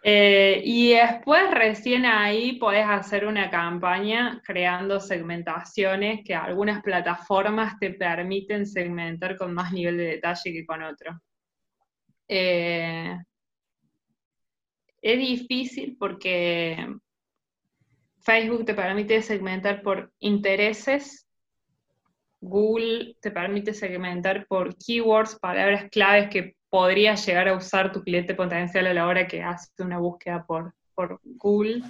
[0.05, 7.91] Eh, y después recién ahí podés hacer una campaña creando segmentaciones que algunas plataformas te
[7.91, 11.15] permiten segmentar con más nivel de detalle que con otros.
[12.27, 13.17] Eh,
[15.01, 16.85] es difícil porque
[18.19, 21.22] Facebook te permite segmentar por intereses,
[22.43, 28.35] Google te permite segmentar por keywords, palabras claves que podría llegar a usar tu cliente
[28.35, 31.81] potencial a la hora que hace una búsqueda por, por Google.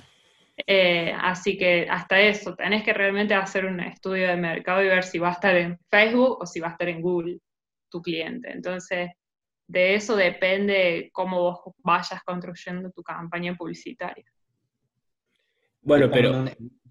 [0.68, 5.04] Eh, así que hasta eso, tenés que realmente hacer un estudio de mercado y ver
[5.04, 7.40] si va a estar en Facebook o si va a estar en Google
[7.90, 8.52] tu cliente.
[8.52, 9.10] Entonces,
[9.68, 14.26] de eso depende cómo vos vayas construyendo tu campaña publicitaria.
[15.82, 16.46] Bueno, pero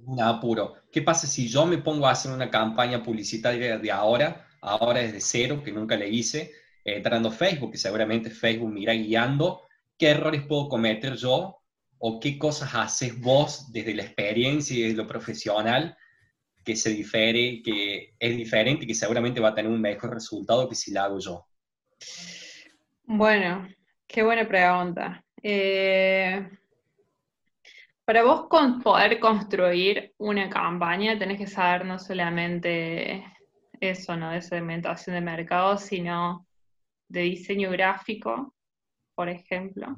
[0.06, 0.74] un, apuro.
[0.90, 5.20] ¿Qué pasa si yo me pongo a hacer una campaña publicitaria de ahora, ahora desde
[5.20, 6.52] cero, que nunca le hice,
[6.84, 9.62] eh, entrando Facebook, que seguramente Facebook me irá guiando,
[9.98, 11.58] qué errores puedo cometer yo
[11.98, 15.96] o qué cosas haces vos desde la experiencia y desde lo profesional
[16.64, 20.68] que se difere, que es diferente y que seguramente va a tener un mejor resultado
[20.68, 21.46] que si la hago yo.
[23.04, 23.68] Bueno,
[24.06, 25.24] qué buena pregunta.
[25.42, 26.48] Eh,
[28.04, 33.24] para vos con poder construir una campaña tenés que saber no solamente
[33.80, 34.30] eso, ¿no?
[34.30, 36.46] De segmentación de mercado, sino
[37.08, 38.54] de diseño gráfico,
[39.14, 39.96] por ejemplo.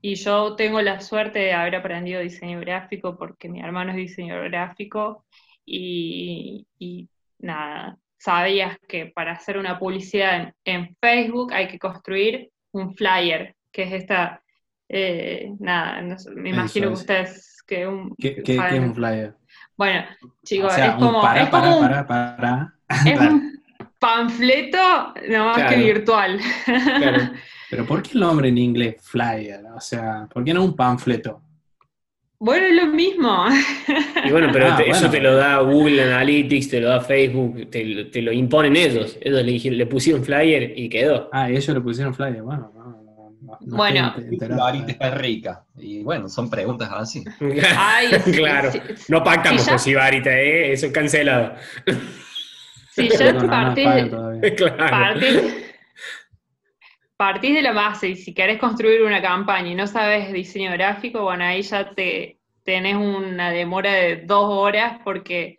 [0.00, 4.50] Y yo tengo la suerte de haber aprendido diseño gráfico porque mi hermano es diseñador
[4.50, 5.24] gráfico
[5.64, 7.08] y, y
[7.38, 13.56] nada, sabías que para hacer una publicidad en, en Facebook hay que construir un flyer,
[13.72, 14.42] que es esta,
[14.88, 17.00] eh, nada, no sé, me imagino que es.
[17.00, 18.14] ustedes que un...
[18.16, 19.34] ¿Qué, qué- qué saben- es un flyer?
[19.76, 20.04] Bueno,
[20.44, 22.74] chicos, o sea, es como, para, es como para, un- para, para.
[23.04, 23.60] es un
[23.98, 26.40] panfleto, no más que virtual.
[26.64, 27.30] claro,
[27.70, 29.60] Pero ¿por qué el nombre en inglés flyer?
[29.74, 31.42] O sea, ¿por qué no un panfleto?
[32.38, 33.46] Bueno, es lo mismo.
[34.24, 37.68] y bueno, pero Ah, te- eso te lo da Google Analytics, te lo da Facebook,
[37.70, 39.18] te, lo- te lo imponen ellos.
[39.20, 41.28] Ellos le, le pusieron flyer y quedó.
[41.32, 42.42] Ah, ellos le pusieron flyer.
[42.42, 42.70] Bueno,
[43.40, 44.14] no, no, no- no Bueno.
[44.38, 45.64] Clarita está rica.
[45.76, 47.24] Y bueno, son preguntas así.
[47.76, 48.72] Ay, claro.
[48.72, 48.80] sí.
[49.08, 50.72] No pactamos Si ya- con Sibarita, ¿eh?
[50.72, 51.54] Eso es cancelado.
[52.92, 53.84] Si ya no, partís,
[54.56, 54.76] claro.
[55.20, 55.64] partís-
[57.16, 61.22] partís de la base y si querés construir una campaña y no sabes diseño gráfico,
[61.22, 65.56] bueno, ahí ya te tenés una demora de dos horas porque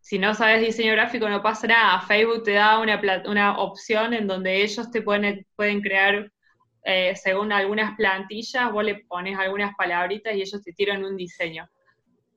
[0.00, 2.00] si no sabes diseño gráfico no pasa nada.
[2.02, 6.30] Facebook te da una, una opción en donde ellos te pueden, pueden crear,
[6.86, 11.68] eh, según algunas plantillas, vos le pones algunas palabritas y ellos te tiran un diseño.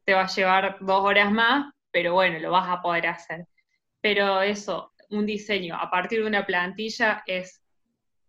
[0.06, 3.46] Te va a llevar dos horas más, pero bueno, lo vas a poder hacer.
[4.02, 7.62] Pero eso, un diseño a partir de una plantilla es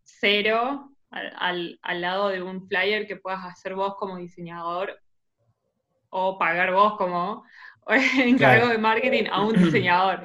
[0.04, 5.00] cero al, al- al lado de un flyer que puedas hacer vos como diseñador
[6.10, 7.44] o pagar vos como
[7.86, 8.68] encargo Claro.
[8.68, 10.22] de marketing a un diseñador.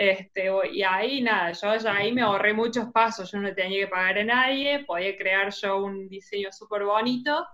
[0.00, 3.90] Este, y ahí nada, yo ya ahí me ahorré muchos pasos, yo no tenía que
[3.90, 7.44] pagar a nadie, podía crear yo un diseño súper bonito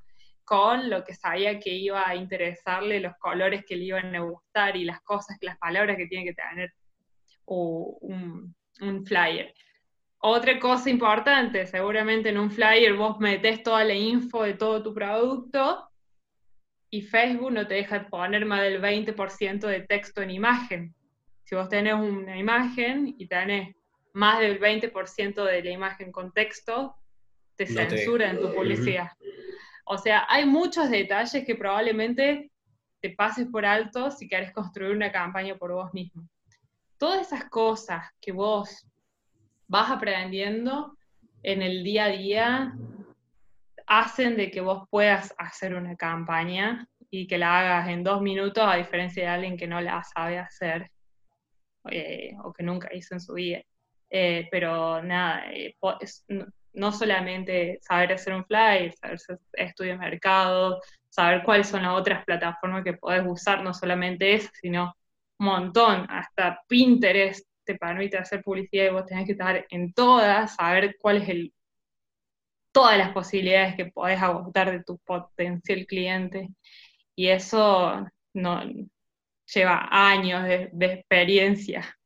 [0.44, 4.76] con lo que sabía que iba a interesarle, los colores que le iban a gustar
[4.76, 6.74] y las cosas, las palabras que tiene que tener
[7.46, 9.54] un, un flyer.
[10.18, 14.92] Otra cosa importante, seguramente en un flyer vos metés toda la info de todo tu
[14.92, 15.88] producto
[16.90, 20.94] y Facebook no te deja poner más del 20% de texto en imagen.
[21.44, 23.76] Si vos tenés una imagen y tenés
[24.14, 26.96] más del 20% de la imagen con texto,
[27.56, 29.10] te No te censura en tu publicidad.
[29.84, 32.50] O sea, hay muchos detalles que probablemente
[33.00, 36.26] te pases por alto si querés construir una campaña por vos mismo.
[36.96, 38.86] Todas esas cosas que vos
[39.68, 40.96] vas aprendiendo
[41.42, 42.74] en el día a día
[43.86, 48.64] hacen de que vos puedas hacer una campaña y que la hagas en dos minutos
[48.66, 50.90] a diferencia de alguien que no la sabe hacer
[51.90, 53.62] eh, o que nunca hizo en su vida.
[54.10, 55.76] Eh, pero nada, eh,
[56.72, 61.92] no- solamente saber hacer un flyer, saber hacer estudio de mercado, saber cuáles son las
[61.92, 64.94] otras plataformas que podés usar, no solamente esa, sino
[65.38, 70.54] un montón, hasta Pinterest te permite hacer publicidad y vos tenés que estar en todas,
[70.56, 71.52] saber cuál es el
[72.72, 76.48] todas las posibilidades que podés agotar de tu potencial cliente.
[77.16, 78.62] Y eso no
[79.60, 81.96] lleva años de, experiencia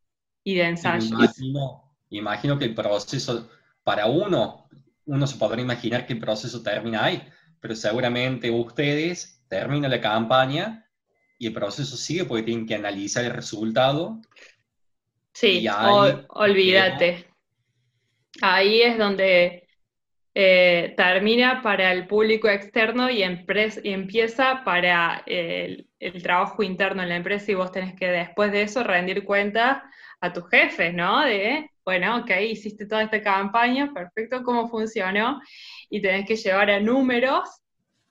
[0.44, 1.06] y de ensayo.
[1.06, 3.48] Imagino, imagino que el proceso,
[3.82, 4.68] para uno,
[5.06, 7.22] uno se podrá imaginar que el proceso termina ahí,
[7.60, 10.86] pero seguramente ustedes terminan la campaña
[11.38, 14.20] y el proceso sigue porque tienen que analizar el resultado.
[15.32, 15.66] Sí,
[16.28, 17.26] olvídate.
[18.40, 19.68] Ahí es donde
[20.34, 25.87] eh, termina para el público externo y, empieza para el,
[26.22, 29.90] trabajo interno en la empresa y vos tenés que después de eso rendir cuenta
[30.20, 31.24] a tus jefes, ¿no?
[31.24, 35.40] De, bueno, ok, hiciste toda esta campaña, perfecto, ¿cómo funcionó?
[35.88, 37.48] Y tenés que llevar a números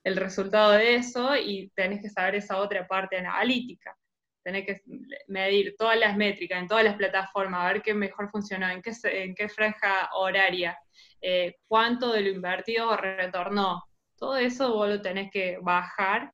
[0.03, 3.95] el resultado de eso y tenés que saber esa otra parte analítica.
[4.41, 4.81] Tenés que
[5.27, 9.35] medir todas las métricas en todas las plataformas, ver qué mejor funcionó, en qué, en
[9.35, 10.77] qué franja horaria,
[11.21, 13.83] eh, cuánto de lo invertido retornó.
[14.17, 16.31] Todo eso vos lo tenés que bajar.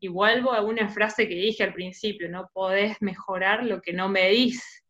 [0.00, 4.08] Y vuelvo a una frase que dije al principio, no podés mejorar lo que no
[4.08, 4.84] medís.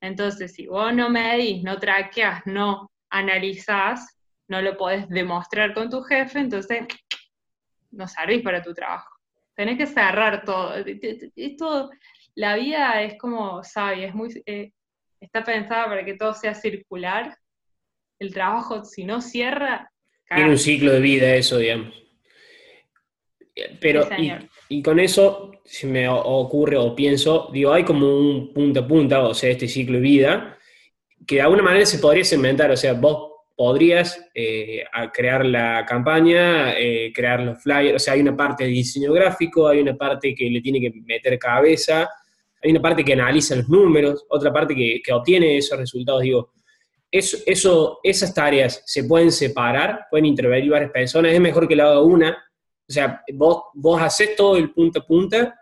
[0.00, 4.16] Entonces, si vos no medís, no traqueas, no analizás,
[4.48, 6.86] no lo podés demostrar con tu jefe, entonces
[7.90, 9.08] no servís para tu trabajo.
[9.54, 10.74] Tenés que cerrar todo.
[11.36, 11.90] Esto,
[12.34, 14.72] la vida es como sabia, es muy, eh,
[15.20, 17.36] está pensada para que todo sea circular
[18.18, 19.90] el trabajo, si no cierra...
[20.28, 22.03] Tiene un ciclo de vida eso, digamos.
[23.80, 24.08] Pero,
[24.68, 29.22] y, con eso, si me ocurre o pienso, digo, hay como un punto a punta,
[29.22, 30.58] o sea, este ciclo de vida,
[31.24, 34.82] que de alguna manera se podría segmentar, o sea, vos podrías eh,
[35.12, 39.68] crear la campaña, eh, crear los flyers, o sea, hay una parte de diseño gráfico,
[39.68, 42.10] hay una parte que le tiene que meter cabeza,
[42.60, 46.50] hay una parte que analiza los números, otra parte que, que obtiene esos resultados, digo,
[47.14, 51.84] eso, eso, esas tareas se pueden separar, pueden intervenir varias personas, es mejor que lo
[51.84, 52.44] haga una.
[52.88, 55.54] O sea, vos, vos haces todo el punto a punta.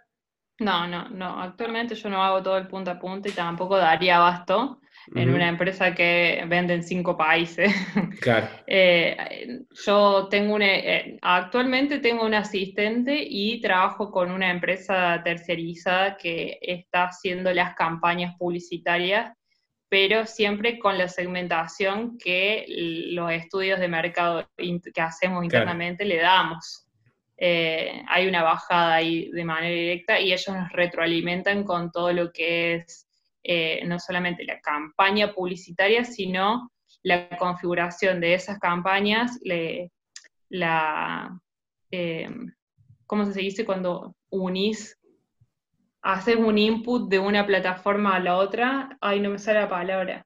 [0.58, 1.40] No, no, no.
[1.40, 4.80] Actualmente yo no hago todo el punto a punta y tampoco daría abasto
[5.14, 7.72] en una empresa que vende en cinco países.
[8.20, 8.46] Claro.
[8.68, 16.16] Eh, yo tengo un, eh, actualmente tengo un asistente y trabajo con una empresa tercerizada
[16.16, 19.32] que está haciendo las campañas publicitarias
[19.92, 22.64] pero siempre con la segmentación que
[23.12, 26.86] los estudios de mercado que hacemos internamente le damos.
[27.44, 32.30] Eh, hay una bajada ahí de manera directa y ellos nos retroalimentan con todo lo
[32.30, 33.08] que es
[33.42, 36.70] eh, no solamente la campaña publicitaria, sino
[37.02, 39.40] la configuración de esas campañas,
[40.50, 41.36] la,
[41.90, 42.30] eh,
[43.06, 44.96] ¿cómo se dice cuando unís
[46.00, 50.24] haces un input de una plataforma a la otra, ay, no me sale la palabra.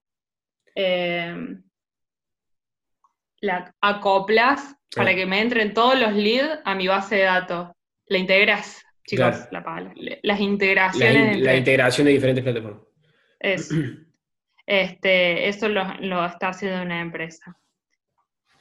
[3.41, 7.69] La acoplas para que me entren todos los leads a mi base de datos.
[8.07, 9.95] La integras, chicos, la palabra.
[10.23, 11.41] Las integraciones.
[11.41, 12.83] La, integración de diferentes plataformas.
[13.41, 13.75] Eso.
[14.69, 17.57] Este, eso lo, lo está haciendo una empresa.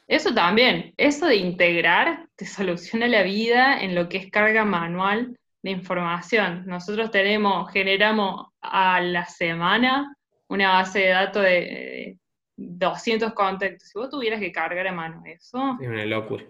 [0.07, 5.35] Eso también, eso de integrar te soluciona la vida en lo que es carga manual
[5.63, 6.63] de información.
[6.67, 10.15] Nosotros tenemos, generamos a la semana
[10.47, 12.19] una base de datos de
[12.57, 13.89] 200 contactos.
[13.89, 15.77] Si vos tuvieras que cargar a mano eso...
[15.81, 16.45] Es una locura.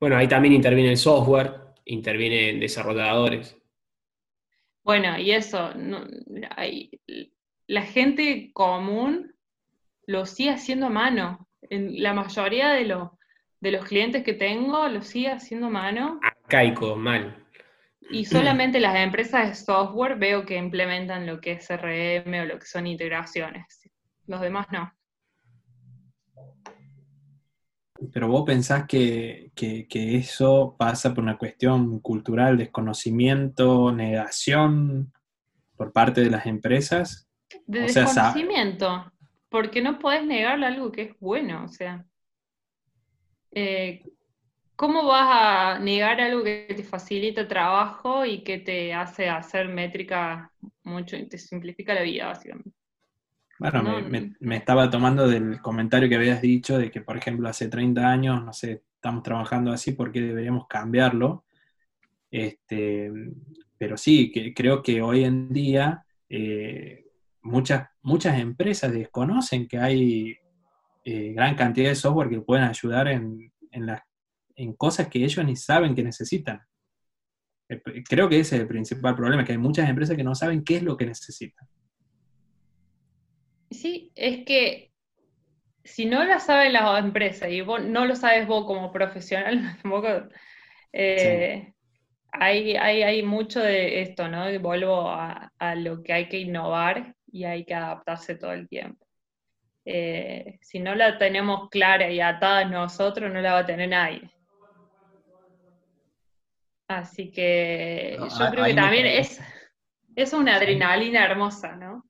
[0.00, 1.54] Bueno, ahí también interviene el software,
[1.84, 3.56] intervienen desarrolladores.
[4.82, 5.72] Bueno, y eso,
[7.68, 9.34] la gente común
[10.06, 11.48] lo sigue haciendo a mano.
[11.70, 13.10] En la mayoría de, los
[13.60, 16.20] de los clientes que tengo lo sigue haciendo a mano.
[16.22, 17.36] Arcaico, mal.
[18.10, 22.58] Y solamente las empresas de software veo que implementan lo que es CRM o lo
[22.58, 23.88] que son integraciones.
[24.26, 24.92] Los demás no.
[28.12, 35.12] Pero vos pensás que, eso pasa por una cuestión cultural, desconocimiento, negación
[35.76, 37.28] por parte de las empresas.
[37.66, 39.12] De desconocimiento,
[39.48, 42.04] porque no podés negarle algo que es bueno, o sea.
[43.50, 44.02] Eh,
[44.74, 50.50] ¿Cómo vas a negar algo que te facilita trabajo y que te hace hacer métrica
[50.82, 52.81] mucho y te simplifica la vida, básicamente?
[53.58, 54.00] Bueno,
[54.40, 58.44] me, estaba tomando del comentario que habías dicho de que, por ejemplo, hace 30 años,
[58.44, 61.44] no sé, estamos trabajando así, ¿por qué deberíamos cambiarlo?
[62.30, 63.12] Este,
[63.78, 67.04] pero sí, que, creo que hoy en día eh,
[67.42, 70.36] muchas, muchas empresas desconocen que hay
[71.04, 74.04] eh, gran cantidad de software que pueden ayudar en, en la
[74.56, 76.62] en cosas que ellos ni saben que necesitan.
[77.68, 80.64] Eh, creo que ese es el principal problema, que hay muchas empresas que no saben
[80.64, 81.66] qué es lo que necesitan.
[83.72, 84.92] Sí, es que
[85.84, 90.08] si no lo saben las empresas y vos no lo sabes vos como profesional, tampoco,
[90.92, 91.72] eh,
[92.30, 94.50] hay, hay, mucho de esto, ¿no?
[94.50, 99.06] Y vuelvo a, lo que hay que innovar y hay que adaptarse todo el tiempo.
[99.84, 104.30] Eh, si no la tenemos clara y atada nosotros, no la va a tener nadie.
[106.88, 109.40] Así que yo creo que también es,
[110.14, 112.04] es una adrenalina hermosa, ¿no?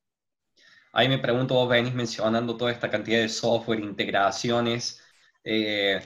[0.95, 5.01] Ahí me pregunto, vos venís mencionando toda esta cantidad de software, integraciones.
[5.43, 5.99] Eh,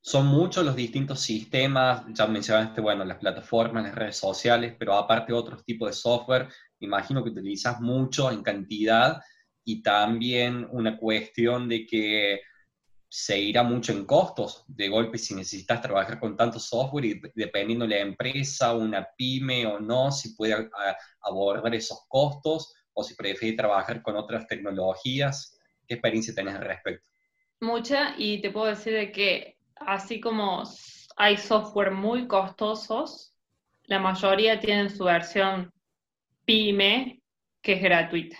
[0.00, 5.34] son muchos los distintos sistemas, ya mencionaste, bueno, las plataformas, las redes sociales, pero aparte
[5.34, 6.48] otros tipos de software,
[6.78, 9.20] imagino que utilizas mucho en cantidad
[9.64, 12.40] y también una cuestión de que
[13.06, 14.64] se irá mucho en costos.
[14.66, 19.66] De golpe, si necesitas trabajar con tanto software y dependiendo de la empresa, una pyme
[19.66, 20.70] o no, si puede
[21.20, 25.58] abordar esos costos o si prefieres trabajar con otras tecnologías.
[25.86, 27.06] ¿Qué experiencia tenés al respecto?
[27.60, 30.62] Mucha, y te puedo decir de que así como
[31.16, 33.34] hay software muy costosos,
[33.84, 35.72] la mayoría tienen su versión
[36.46, 37.22] PYME,
[37.60, 38.36] que es gratuita.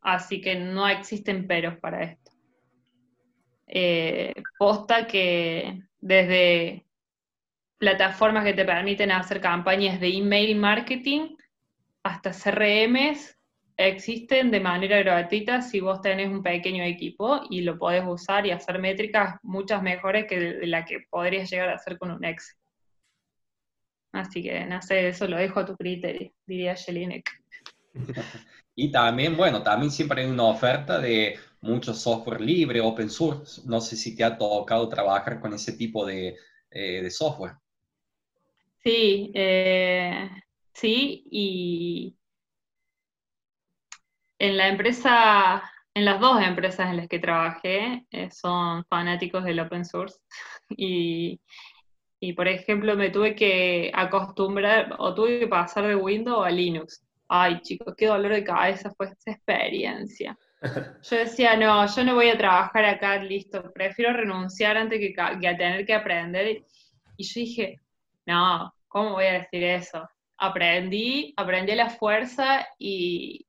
[0.00, 2.32] Así que no existen peros para esto.
[3.66, 6.86] Eh, posta que desde
[7.78, 11.36] plataformas que te permiten hacer campañas de email marketing
[12.02, 13.35] hasta CRMs
[13.76, 18.50] existen de manera gratuita si vos tenés un pequeño equipo y lo podés usar y
[18.50, 22.56] hacer métricas muchas mejores que de la que podrías llegar a hacer con un Excel.
[24.12, 27.30] Así que, no sé, eso lo dejo a tu criterio, diría Jelinek.
[28.78, 33.62] Y también, bueno, también siempre hay una oferta de mucho software libre, open source.
[33.64, 36.36] No sé si te ha tocado trabajar con ese tipo de,
[36.70, 37.54] eh, software.
[38.84, 40.28] Sí, eh,
[40.74, 42.16] sí, y
[44.38, 45.62] en la empresa,
[45.94, 50.18] en las dos empresas en las que trabajé, eh, son fanáticos del open source.
[52.18, 57.04] Y, por ejemplo, me tuve que acostumbrar o tuve que pasar de Windows a Linux.
[57.28, 60.36] Ay, chicos, qué dolor de cabeza fue esa experiencia.
[61.02, 65.48] Yo decía, no, yo no voy a trabajar acá, listo, prefiero renunciar antes que, que
[65.48, 66.64] a tener que aprender.
[67.18, 67.80] Y yo dije,
[68.24, 70.08] no, ¿cómo voy a decir eso?
[70.38, 73.45] Aprendí, aprendí la fuerza y,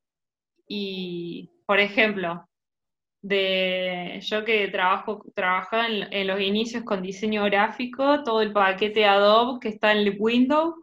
[0.68, 2.48] y, por ejemplo,
[3.22, 9.58] de yo que trabajo, trabajaba en, los inicios con diseño gráfico, todo el paquete Adobe
[9.60, 10.74] que está en Windows,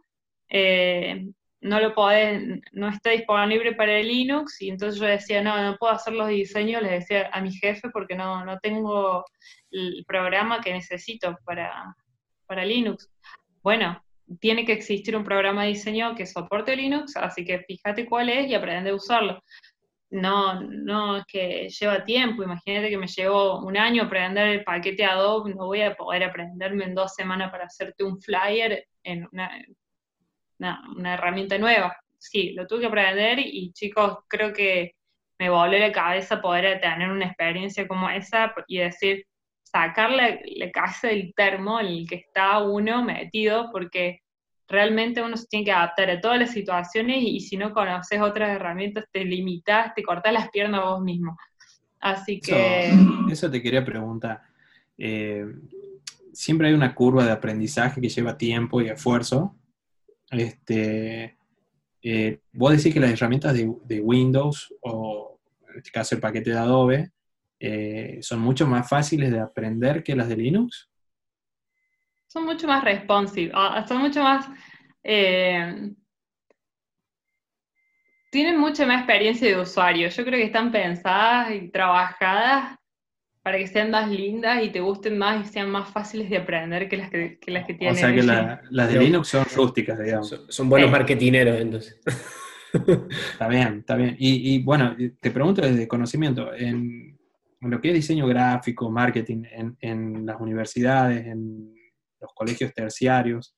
[0.48, 1.26] eh,
[1.60, 5.76] no lo podés, no está disponible para el Linux, y entonces yo decía, no, no
[5.78, 9.24] puedo hacer los diseños, le decía a mi jefe porque no, no tengo
[9.70, 11.94] el programa que necesito para,
[12.46, 13.10] para Linux.
[13.62, 14.00] Bueno,
[14.40, 18.48] tiene que existir un programa de diseño que soporte Linux, así que fíjate cuál es
[18.48, 19.42] y aprende a usarlo
[20.16, 22.42] no, no, es que lleva tiempo.
[22.42, 26.84] Imagínate que me llevó un año aprender el paquete Adobe, no voy a poder aprenderme
[26.84, 29.52] en dos semanas para hacerte un flyer en una,
[31.12, 31.96] herramienta nueva.
[32.18, 34.92] Sí, lo tuve que aprender y chicos, creo que
[35.38, 39.26] me voló la cabeza poder tener una experiencia como esa y decir,
[39.64, 44.20] sacar la, la casa del termo en el que está uno metido, porque
[44.68, 48.50] realmente uno se tiene que adaptar a todas las situaciones y si no conoces otras
[48.50, 51.36] herramientas te limitas, te cortas las piernas vos mismo.
[52.00, 52.92] Así que...
[53.30, 54.42] Eso, te quería preguntar.
[54.98, 55.46] Eh,
[56.32, 59.56] siempre hay una curva de aprendizaje que lleva tiempo y esfuerzo.
[60.30, 61.36] Este,
[62.02, 65.40] eh, vos decís que las herramientas de, Windows o
[65.70, 67.10] en este caso el paquete de Adobe
[67.58, 70.88] eh, son mucho más fáciles de aprender que las de Linux
[72.26, 74.48] son mucho más responsive, ah, son mucho más...
[75.02, 75.90] Eh,
[78.30, 80.08] tienen mucha más experiencia de usuario.
[80.08, 82.76] Yo creo que están pensadas y trabajadas
[83.42, 86.88] para que sean más lindas y te gusten más y sean más fáciles de aprender
[86.88, 87.94] que las que, las que tienen.
[87.94, 88.22] O sea que
[88.70, 90.44] las de Linux son rústicas, digamos.
[90.48, 92.00] Son, buenos marketineros, entonces.
[93.32, 94.16] Está bien, está bien.
[94.18, 97.16] Y, bueno, te pregunto desde conocimiento, en,
[97.60, 101.75] lo que es diseño gráfico, marketing, en, en las universidades, en
[102.26, 103.56] los colegios terciarios,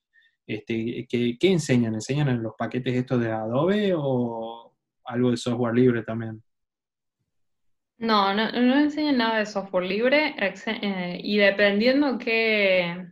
[0.49, 1.93] este, ¿qué, enseñan?
[1.93, 4.73] ¿Enseñan en los paquetes estos de Adobe o
[5.05, 6.41] algo de software libre también?
[7.99, 13.11] No, no, enseñan nada de software libre eh, y dependiendo qué,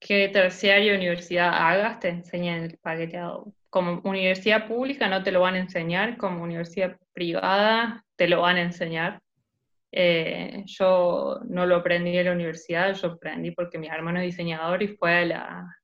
[0.00, 3.52] qué terciario universidad hagas, te enseñan el paquete Adobe.
[3.70, 8.56] Como universidad pública no te lo van a enseñar, como universidad privada te lo van
[8.56, 9.20] a enseñar.
[9.90, 14.82] Eh, yo no lo aprendí en la universidad, yo aprendí porque mi hermano es diseñador
[14.82, 15.76] y fue a la...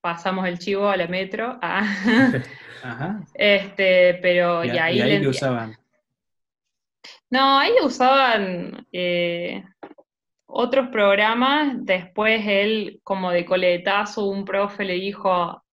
[0.00, 1.58] Pasamos el chivo a la metro.
[1.62, 3.20] Ajá.
[3.34, 5.76] Este, pero y, ahí, le usaban.
[7.28, 9.64] No, ahí usaban eh,
[10.46, 11.84] otros programas.
[11.84, 15.64] Después él, como de coletazo, un profe le dijo,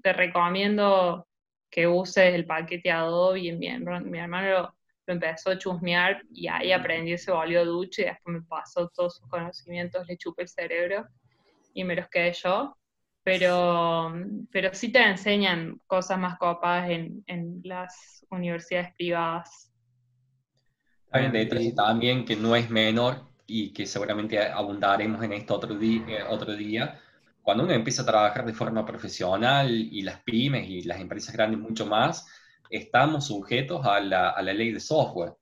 [0.00, 1.26] te recomiendo
[1.68, 4.72] que uses el paquete Adobe y mi, mi hermano
[5.06, 9.16] lo, empezó a chusmear y ahí aprendí, se volvió ducho y después me pasó todos
[9.16, 11.06] sus conocimientos, le chupé el cerebro
[11.74, 12.76] y me los quedé yo.
[13.24, 14.12] Pero,
[14.50, 19.72] pero sí te enseñan cosas más copadas en, en las universidades privadas.
[21.12, 25.74] Hay un detalle también que no es menor y que seguramente abundaremos en esto otro,
[25.74, 26.98] día, eh, otro día.
[27.42, 31.60] Cuando uno empieza a trabajar de forma profesional y las pymes y las empresas grandes
[31.60, 32.26] mucho más,
[32.72, 35.34] estamos sujetos a la, a la ley de software,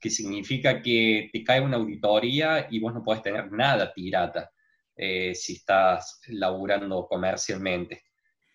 [0.00, 4.50] que significa que te cae una auditoría y vos no podés tener nada pirata
[4.96, 8.02] eh, si estás laburando comercialmente.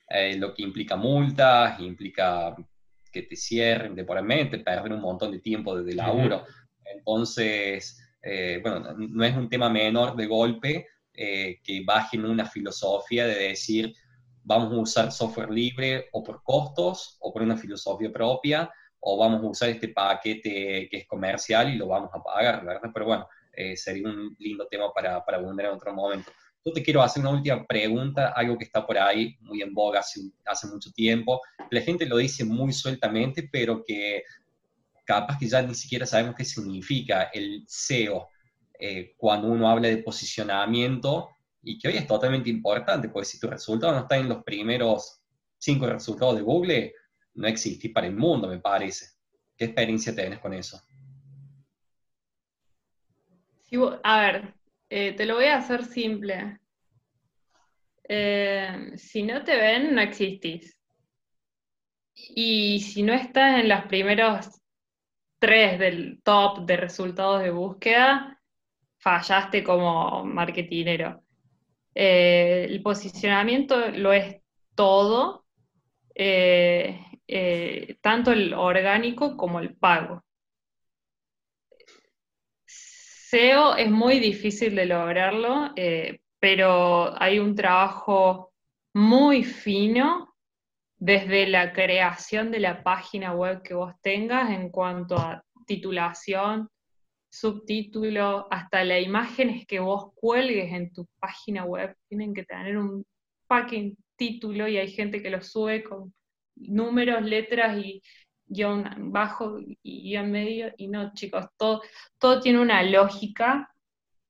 [0.09, 2.55] Eh, lo que implica multas, implica
[3.11, 6.43] que te cierren temporalmente, perder un montón de tiempo de laburo.
[6.83, 13.47] Entonces, eh, bueno, no es un tema menor de golpe que bajen una filosofía de
[13.49, 13.91] decir,
[14.47, 18.71] vamos a usar software libre o por costos o por una filosofía propia,
[19.01, 22.89] o vamos a usar este paquete que es comercial y lo vamos a pagar, ¿verdad?
[22.93, 26.31] Pero bueno, eh, sería un lindo tema para, para abundar en otro momento.
[26.63, 29.99] Yo te quiero hacer una última pregunta, algo que está por ahí muy en boga
[29.99, 31.41] hace, hace mucho tiempo.
[31.69, 34.23] La gente lo dice muy sueltamente, pero que
[35.05, 38.29] capaz que ya ni siquiera sabemos qué significa el SEO.
[38.79, 41.29] Eh, cuando uno habla de posicionamiento,
[41.61, 45.21] y que hoy es totalmente importante, porque si tu resultado no está en los primeros
[45.57, 46.93] cinco resultados de Google,
[47.35, 49.07] no existe para el mundo, me parece.
[49.55, 50.81] ¿Qué experiencia tienes con eso?
[54.03, 54.53] a ver,
[54.89, 56.59] eh, te lo voy a hacer simple.
[58.07, 60.77] Eh, si no te ven, no existís.
[62.13, 64.49] Y si no estás en los primeros
[65.39, 68.41] tres del top de resultados de búsqueda,
[68.97, 71.23] fallaste como marketinero.
[71.99, 74.39] Eh, el posicionamiento lo es
[74.75, 75.47] todo,
[76.13, 80.23] eh, eh, tanto el orgánico como el pago.
[82.67, 85.73] SEO es muy difícil de lograrlo,
[86.39, 88.53] pero hay un trabajo
[88.93, 90.35] muy fino
[90.99, 96.69] desde la creación de la página web que vos tengas en cuanto a titulación,
[97.39, 103.05] subtítulo, hasta las imágenes que vos cuelgues en tu página web tienen que tener un
[103.47, 106.13] fucking título y hay gente que lo sube con
[106.55, 108.01] números, letras y
[108.47, 111.81] guion bajo y guion medio y no, chicos, todo,
[112.17, 113.69] todo tiene una lógica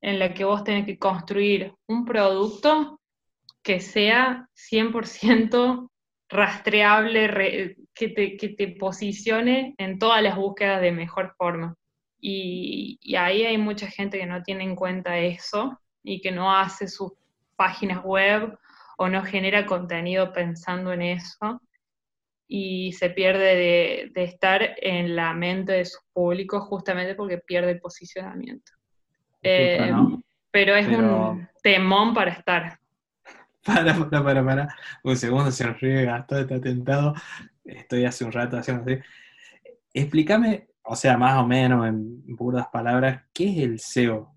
[0.02, 3.00] en la que vos tenés que construir un producto
[3.64, 5.90] que sea 100%
[6.30, 11.76] rastreable, que, te, que te posicione en todas las búsquedas de mejor forma.
[12.20, 16.88] Y, ahí hay mucha gente que no tiene en cuenta eso y que no hace
[16.88, 17.14] sus
[17.56, 18.58] páginas web
[18.98, 21.62] o no genera contenido pensando en eso
[22.48, 27.80] y se pierde de, estar en la mente de sus públicos justamente porque pierde el
[27.80, 28.72] posicionamiento.
[29.44, 29.92] Eh,
[30.50, 32.80] pero es un temón para estar.
[33.68, 34.76] Para, para, para, para.
[35.04, 37.14] Un segundo, se nos riega, todo está tentado.
[37.66, 39.02] Estoy hace un rato haciendo así.
[39.94, 44.34] Explícame o sea, más o menos en burdas palabras, ¿qué es el SEO?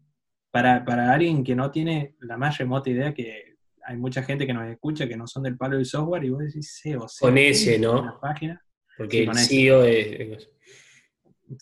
[0.50, 0.82] Para,
[1.12, 5.06] alguien que no tiene la más remota idea, que hay mucha gente que nos escucha
[5.06, 8.18] que no son del palo del software, y vos decís SEO, SEO Con ese, ¿no?
[8.20, 8.60] página.
[8.96, 10.48] Porque el SEO es...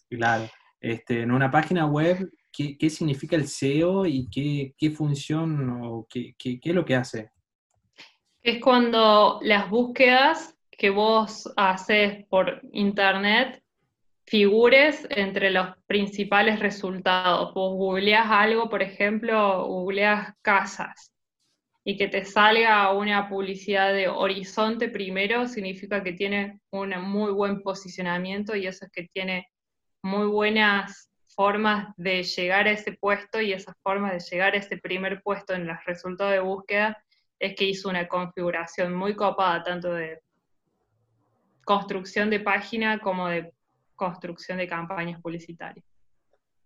[0.09, 0.49] Claro.
[0.81, 6.61] Este, en una página web, ¿qué, significa el SEO y qué, función o qué, qué
[6.63, 7.31] es lo que hace?
[8.43, 13.63] Es cuando las búsquedas que vos haces por internet
[14.29, 17.55] figures entre los principales resultados.
[17.55, 21.13] Vos googleas algo, por ejemplo, googleas casas
[21.85, 27.63] y que te salga una publicidad de horizonte primero, significa que tiene un muy buen
[27.63, 29.49] posicionamiento y eso es que tiene
[30.03, 34.77] muy buenas formas de llegar a ese puesto y esas formas de llegar a ese
[34.77, 37.03] primer puesto en los resultados de búsqueda
[37.39, 40.21] es que hizo una configuración muy copada tanto de
[41.65, 43.53] construcción de página como de
[43.99, 45.85] construcción de campañas publicitarias.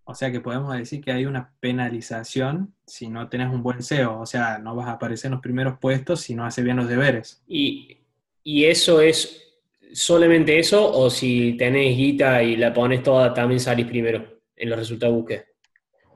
[0.05, 4.21] O sea que podemos decir que hay una penalización si no tenés un buen SEO,
[4.21, 6.89] o sea, no vas a aparecer en los primeros puestos si no haces bien los
[6.89, 7.43] deberes.
[7.47, 7.99] ¿Y,
[8.45, 9.61] eso es
[9.93, 14.33] solamente eso o si tenés guita y la pones toda también salís primero?
[14.63, 15.45] en los resultados de búsqueda.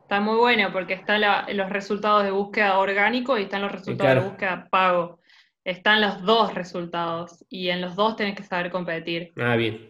[0.03, 4.31] Está muy bueno porque están los resultados de búsqueda orgánico y están los resultados de
[4.31, 5.19] búsqueda pago.
[5.67, 9.33] Están los dos resultados y en los dos tenés que saber competir.
[9.37, 9.89] Ah, bien.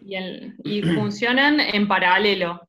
[0.63, 2.67] Y, funcionan en paralelo.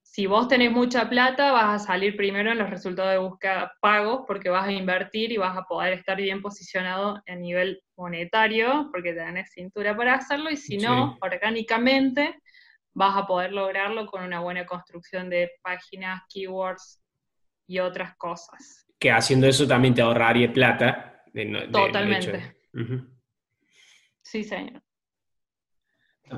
[0.00, 4.24] Si vos tenés mucha plata, vas a salir primero en los resultados de búsqueda pagos
[4.26, 9.12] porque vas a invertir y vas a poder estar bien posicionado a nivel monetario porque
[9.12, 12.40] tenés cintura para hacerlo y si no, orgánicamente
[12.94, 17.02] vas a poder lograrlo con una buena construcción de páginas, keywords
[17.66, 18.86] y otras cosas.
[18.98, 21.15] Que haciendo eso también te ahorraría plata.
[21.72, 22.56] Totalmente.
[24.22, 24.82] Sí, señor.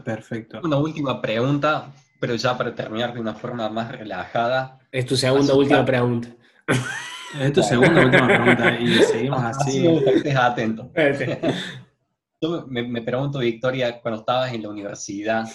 [0.04, 0.60] Perfecto.
[0.62, 4.78] Una última pregunta, pero ya para terminar de una forma más relajada.
[4.92, 6.28] Es tu segunda última pregunta.
[7.40, 9.86] Es tu segunda última pregunta y seguimos así.
[9.86, 10.90] así atento.
[12.40, 15.48] Yo me, me pregunto, Victoria, cuando estabas en la universidad,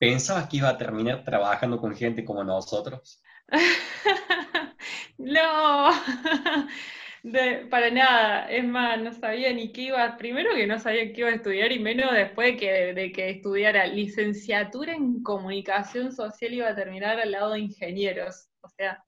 [0.00, 3.22] ¿Pensabas que iba a terminar trabajando con gente como nosotros?
[5.18, 5.90] no,
[7.70, 8.50] para nada.
[8.50, 11.72] Es más, no sabía ni qué iba, primero que no sabía qué iba a estudiar
[11.72, 17.20] y menos después de que, de que estudiara licenciatura en comunicación social iba a terminar
[17.20, 18.48] al lado de ingenieros.
[18.62, 19.02] O sea,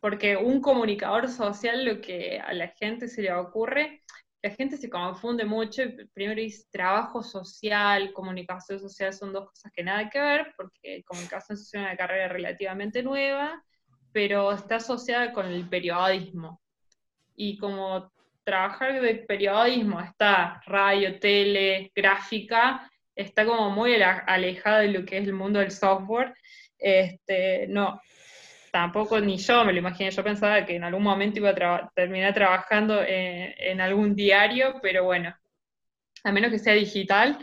[0.00, 4.02] porque un comunicador social lo que a la gente se le ocurre
[4.42, 5.82] la gente se confunde mucho.
[6.14, 11.58] Primero dice trabajo social, comunicación social son dos cosas que nada que ver, porque comunicación
[11.58, 13.62] social es una carrera relativamente nueva,
[14.12, 16.60] pero está asociada con el periodismo.
[17.40, 18.10] Y como
[18.42, 25.24] trabajar de periodismo está radio, tele, gráfica, está como muy alejada de lo que es
[25.24, 26.34] el mundo del software.
[26.76, 28.00] Este, no,
[28.72, 32.34] tampoco ni yo me lo imaginé, yo pensaba que en algún momento iba a terminar
[32.34, 35.32] trabajando en, algún diario, pero bueno,
[36.24, 37.38] a menos que sea digital.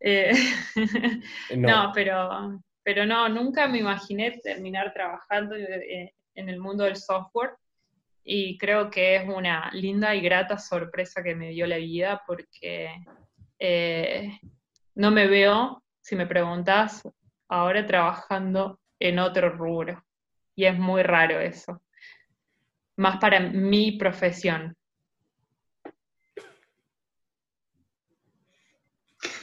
[0.00, 0.32] Eh,
[1.56, 1.92] no.
[1.94, 7.50] pero, pero no, nunca me imaginé terminar trabajando en, el mundo del software
[8.24, 12.90] y creo que es una linda y grata sorpresa que me dio la vida porque
[13.58, 14.38] eh,
[14.94, 17.02] no me veo, si me preguntas,
[17.48, 20.02] ahora trabajando en otro rubro
[20.56, 21.82] y es muy raro eso.
[22.96, 24.74] Más para mi profesión.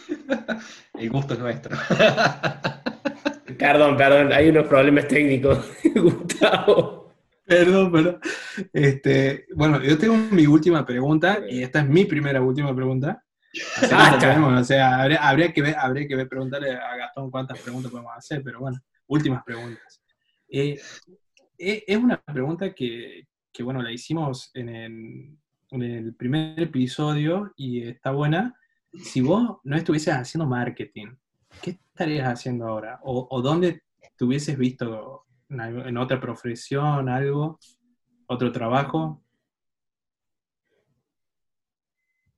[0.97, 1.77] El gusto es nuestro.
[3.57, 7.00] Perdón, perdón, hay unos problemas técnicos, Gustavo.
[7.51, 8.19] Perdón, perdón.
[8.71, 13.25] Este, bueno, yo tengo mi última pregunta y esta es mi primera última pregunta.
[13.81, 18.41] o sea, habría, que ver, habría que ver, preguntarle a Gastón cuántas preguntas podemos hacer,
[18.41, 20.01] pero bueno, últimas preguntas.
[20.47, 20.79] Eh,
[21.57, 23.27] eh, es una pregunta que,
[23.59, 24.69] bueno, la hicimos en
[25.71, 28.55] el, primer episodio y está buena.
[28.93, 31.07] Si vos no estuvieses haciendo marketing,
[31.61, 33.01] ¿qué estarías haciendo ahora?
[33.03, 33.83] ¿O, dónde
[34.15, 37.59] te hubieses visto en, otra profesión, algo,
[38.27, 39.23] otro trabajo?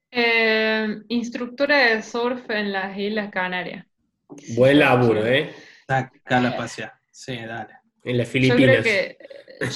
[0.09, 3.85] Eh, instructora de surf en las Islas Canarias.
[4.55, 5.53] Buen laburo, ¿eh?
[5.87, 6.93] Saca la pasear.
[7.11, 7.73] Sí, dale.
[8.03, 8.85] En las Filipinas.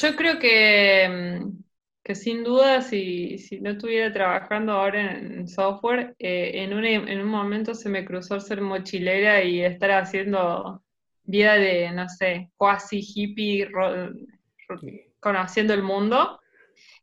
[0.01, 1.64] Yo creo que, mm,
[2.03, 7.30] que, sin duda, si, no estuviera trabajando ahora en software, eh, en, un, en un
[7.30, 10.84] momento se me cruzó ser mochilera y estar haciendo
[11.27, 13.69] vida de, no sé, cuasi hippie,
[15.19, 16.39] conociendo el mundo,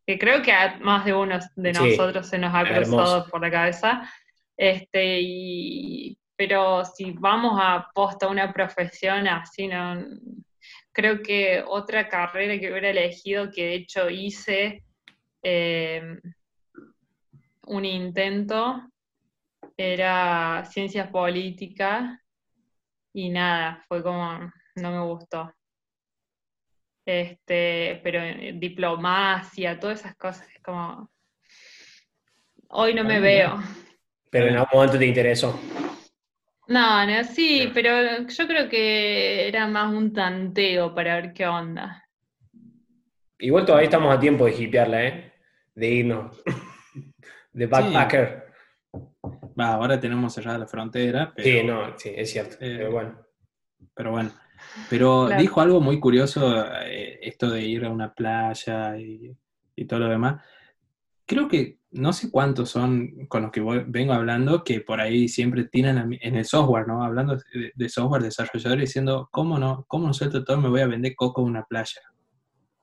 [0.07, 3.51] que creo que a más de uno de nosotros se nos ha cruzado por la
[3.51, 4.11] cabeza.
[4.57, 10.05] Este, y, pero si vamos a posta una profesión así, no,
[10.93, 14.85] creo que otra carrera que hubiera elegido, que de hecho hice
[15.43, 16.19] eh,
[17.67, 18.81] un intento,
[19.77, 22.24] era ciencias políticas
[23.15, 25.55] y nada, fue como, no me gustó.
[27.07, 28.21] Este, pero
[28.59, 31.09] diplomacia, todas esas cosas, es como,
[32.69, 33.63] hoy no me veo.
[34.31, 35.59] Pero en algún momento te interesó.
[36.67, 42.05] No, no, sí, pero yo creo que era más un tanteo para ver qué onda.
[43.39, 45.33] Igual todavía estamos a tiempo de hipearla, ¿eh?
[45.75, 46.43] De irnos.
[47.53, 48.44] de backpacker.
[49.59, 51.33] Va, ahora tenemos cerrada la frontera.
[51.37, 52.57] sí, no, sí, es cierto.
[52.61, 53.19] Eh, pero bueno.
[53.95, 54.31] Pero bueno.
[54.91, 59.37] Pero dijo algo muy curioso, eh, esto de ir a una playa y,
[59.77, 60.43] y todo lo demás.
[61.27, 65.65] Creo que no sé cuántos son con los que vengo hablando que por ahí siempre
[65.65, 67.05] tienen en el software, ¿no?
[67.05, 67.39] Hablando
[67.75, 70.61] de, software desarrollador diciendo, ¿cómo no, cómo no suelto todo?
[70.61, 72.01] Me voy a vender coco en una playa,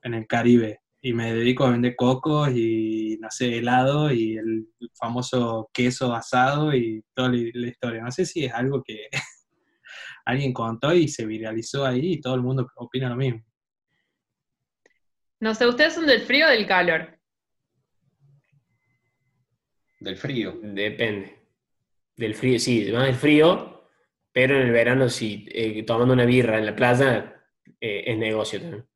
[0.01, 0.79] en el Caribe.
[1.01, 6.75] Y me dedico a vender cocos y, no sé, helado y el famoso queso asado
[6.75, 8.03] y toda la, historia.
[8.03, 9.07] No sé si es algo que
[10.25, 13.43] alguien contó y se viralizó ahí y todo el mundo opina lo mismo.
[15.39, 17.17] No sé, ¿ustedes son del frío o del calor?
[19.99, 20.59] Del frío.
[20.61, 21.39] Depende.
[22.15, 23.89] Del frío, sí, más del frío,
[24.31, 27.41] pero en el verano sí, eh, tomando una birra en la playa
[27.79, 28.90] eh, es negocio también.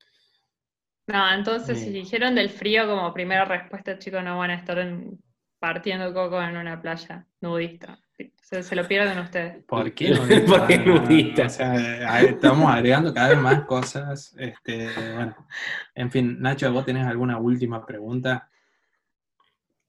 [1.08, 1.86] No, entonces Sí.
[1.86, 5.20] si dijeron del frío como primera respuesta, chicos, no van a estar en-
[5.60, 8.00] partiendo coco en una playa nudista.
[8.42, 9.64] Se, se lo pierden ustedes.
[9.66, 10.46] ¿Por qué no?
[10.46, 11.46] ¿Por qué nudista?
[11.48, 14.36] O sea, estamos agregando cada vez más cosas.
[14.38, 15.36] Este, bueno,
[15.96, 18.50] en fin, Nacho, ¿vos tenés alguna última pregunta?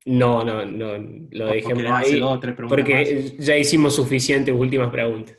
[0.06, 0.98] No, no, no,
[1.32, 5.36] lo ¿O dejemos ahí, dos o tres preguntas porque ya hicimos suficientes últimas preguntas.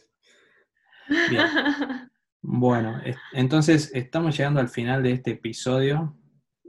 [1.10, 1.30] más?
[1.30, 1.41] Bien.
[2.41, 6.15] Bueno, es- entonces estamos llegando al final de este episodio.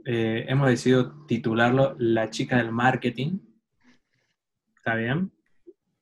[0.05, 3.39] Eh, hemos decidido titularlo La chica del marketing.
[4.77, 5.31] ¿Está bien?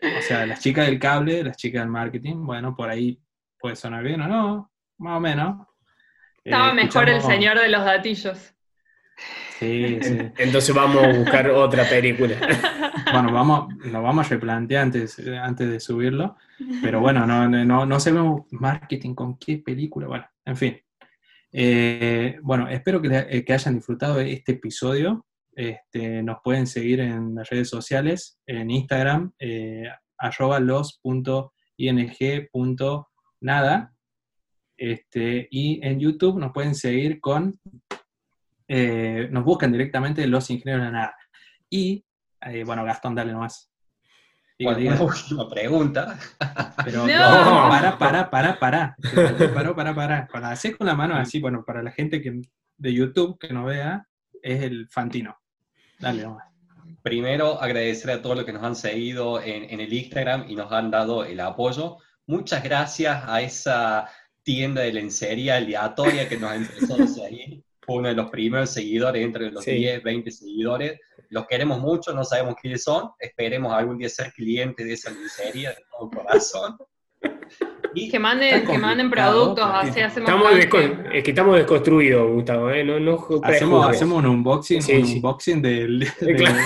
[0.01, 2.45] O sea, las chicas del cable, las chicas del marketing.
[2.45, 3.19] Bueno, por ahí
[3.59, 5.67] puede sonar bien o no, más o menos.
[6.43, 8.53] Estaba Eh, mejor el señor de los gatillos.
[9.59, 10.17] Sí, sí.
[10.37, 12.35] Entonces vamos a buscar otra película.
[13.11, 16.35] Bueno, vamos, lo vamos a replantear antes, eh, antes de subirlo,
[16.81, 20.77] pero bueno, no, no, no sabemos marketing con qué película, bueno, en fin.
[21.51, 25.25] Eh, bueno, espero que, le- eh, que hayan disfrutado de este episodio.
[25.55, 29.85] Este, nos pueden seguir en las redes sociales, en Instagram, eh,
[30.19, 30.59] arroba
[32.57, 33.93] los.ing.nada,
[34.77, 37.59] este, y en YouTube nos pueden seguir con,
[38.67, 41.15] eh, nos buscan directamente Los Ingenieros de la Nada.
[41.69, 42.05] Y,
[42.41, 43.69] eh, bueno, Gastón, dale nomás.
[44.59, 46.17] Bueno, una última pregunta.
[46.85, 47.63] Pero No.
[47.63, 48.95] no, para, para, para, para.
[49.53, 50.27] Para, para, para.
[50.27, 52.41] Para hacer con la mano así, bueno, para la gente que
[52.77, 54.07] de YouTube que nos vea,
[54.41, 55.37] es el Fantino.
[55.99, 56.45] Dale nomás.
[57.03, 60.71] Primero, agradecer a todos los que nos han seguido en, en el Instagram y nos
[60.71, 61.97] han dado el apoyo.
[62.25, 64.09] Muchas gracias a esa
[64.43, 67.63] tienda de lencería aleatoria que nos empezó a seguir.
[67.89, 69.71] Uno de los primeros seguidores, entre los Sí.
[69.71, 70.99] 10, 20 seguidores.
[71.29, 73.11] Los queremos mucho, no sabemos quiénes son.
[73.17, 76.75] Esperemos algún día ser clientes de esa lencería de todo corazón.
[77.93, 82.69] Y Que manden, que manden productos, así hacemos Estamos descon- es que estamos desconstruidos, Gustavo,
[82.71, 82.83] ¿eh?
[82.83, 85.15] No, no Hacemos, hacemos un unboxing, Sí, un sí.
[85.15, 86.57] unboxing del, Eh, del- claro.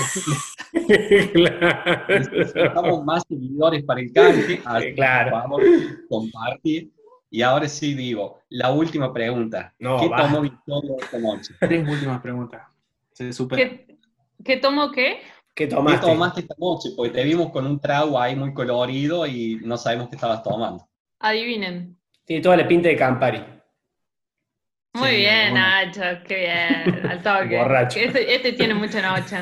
[1.33, 2.03] Claro.
[2.09, 4.61] necesitamos más seguidores para el canje.
[4.65, 5.31] así que, Claro.
[5.31, 5.61] por favor,
[6.09, 6.89] compartir.
[7.33, 9.73] Y ahora sí digo, la última pregunta.
[9.79, 11.55] No, ¿Qué tomó Victoria esta noche?
[11.59, 12.61] Tres últimas preguntas.
[13.13, 13.63] Se supera.
[13.63, 13.97] ¿Qué,
[14.43, 15.21] qué tomo qué?
[15.55, 16.05] ¿Qué ¿Qué tomaste?
[16.07, 16.89] tomaste esta noche?
[16.95, 20.87] Porque te vimos con un trago ahí muy colorido y no sabemos qué estabas tomando.
[21.19, 21.97] Adivinen.
[22.25, 23.43] Tiene toda la pinta de Campari.
[24.93, 25.65] Muy Sí, bien, bueno.
[25.67, 27.57] Nacho, qué bien, al toque.
[27.63, 27.99] Borracho.
[27.99, 29.37] Este, este tiene mucha noche.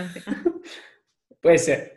[1.41, 1.93] Puede ser.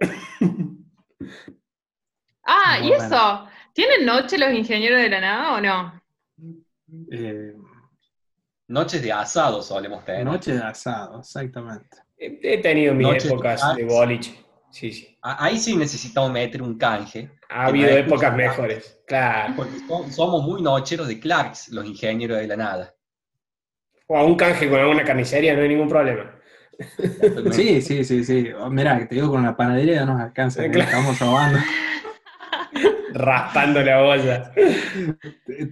[2.45, 3.05] Ah, Muy ¿y bueno.
[3.05, 3.49] eso?
[3.73, 6.03] ¿Tienen noche los ingenieros de la nada o no?
[7.11, 7.55] Eh,
[8.69, 10.25] Noches de asado solemos tener.
[10.25, 11.97] noche de asado, exactamente.
[12.17, 14.39] He he tenido mis Noches épocas de de boliche.
[14.71, 15.19] Sí, sí.
[15.21, 19.01] Ahí sí necesitamos meter un canje, Ha habido no épocas mejores.
[19.07, 19.55] Claro.
[19.57, 22.95] porque so- somos muy nocheros de Clarks, los ingenieros de la nada.
[24.07, 26.39] O a un canje con alguna carnicería, no hay ningún problema.
[27.53, 28.49] Sí, sí, sí, sí.
[28.71, 30.71] Mirá, te digo, con la panadería ya nos alcanza, ¿eh?
[30.71, 30.89] claro.
[30.91, 31.59] estamos robando.
[33.13, 34.53] Raspando la olla.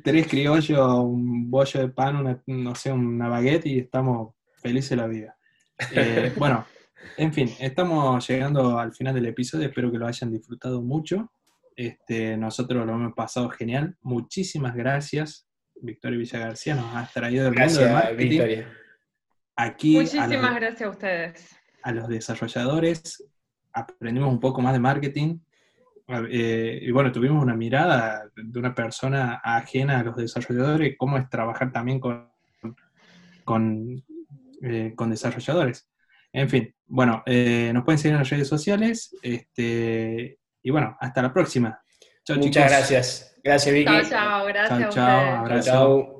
[0.02, 5.06] Tres criollos, un bollo de pan, una, no sé, una baguette y estamos felices la
[5.06, 5.36] vida.
[5.92, 6.66] Eh, bueno,
[7.16, 11.32] en fin, estamos llegando al final del episodio, espero que lo hayan disfrutado mucho.
[11.76, 13.96] Este, nosotros lo hemos pasado genial.
[14.02, 18.68] Muchísimas gracias, Victoria Villa García, nos has traído mundo del Gracias, marketing Victoria.
[19.56, 21.56] aquí a Muchísimas los, gracias a ustedes.
[21.82, 23.24] a los desarrolladores,
[23.72, 25.38] aprendimos un poco más de marketing.
[26.30, 31.28] Eh, y bueno, tuvimos una mirada de una persona ajena a los desarrolladores, cómo es
[31.28, 32.30] trabajar también con,
[33.44, 34.02] con,
[34.62, 35.88] eh, con desarrolladores.
[36.32, 39.16] En fin, bueno, eh, nos pueden seguir en las redes sociales.
[39.22, 41.80] Este, y bueno, hasta la próxima.
[42.24, 42.70] Chao, Muchas chicos.
[42.70, 43.36] gracias.
[43.42, 43.84] Gracias, Vicky.
[43.84, 45.70] Chao, chao, gracias Chao, abrazo.
[45.70, 46.19] Chao.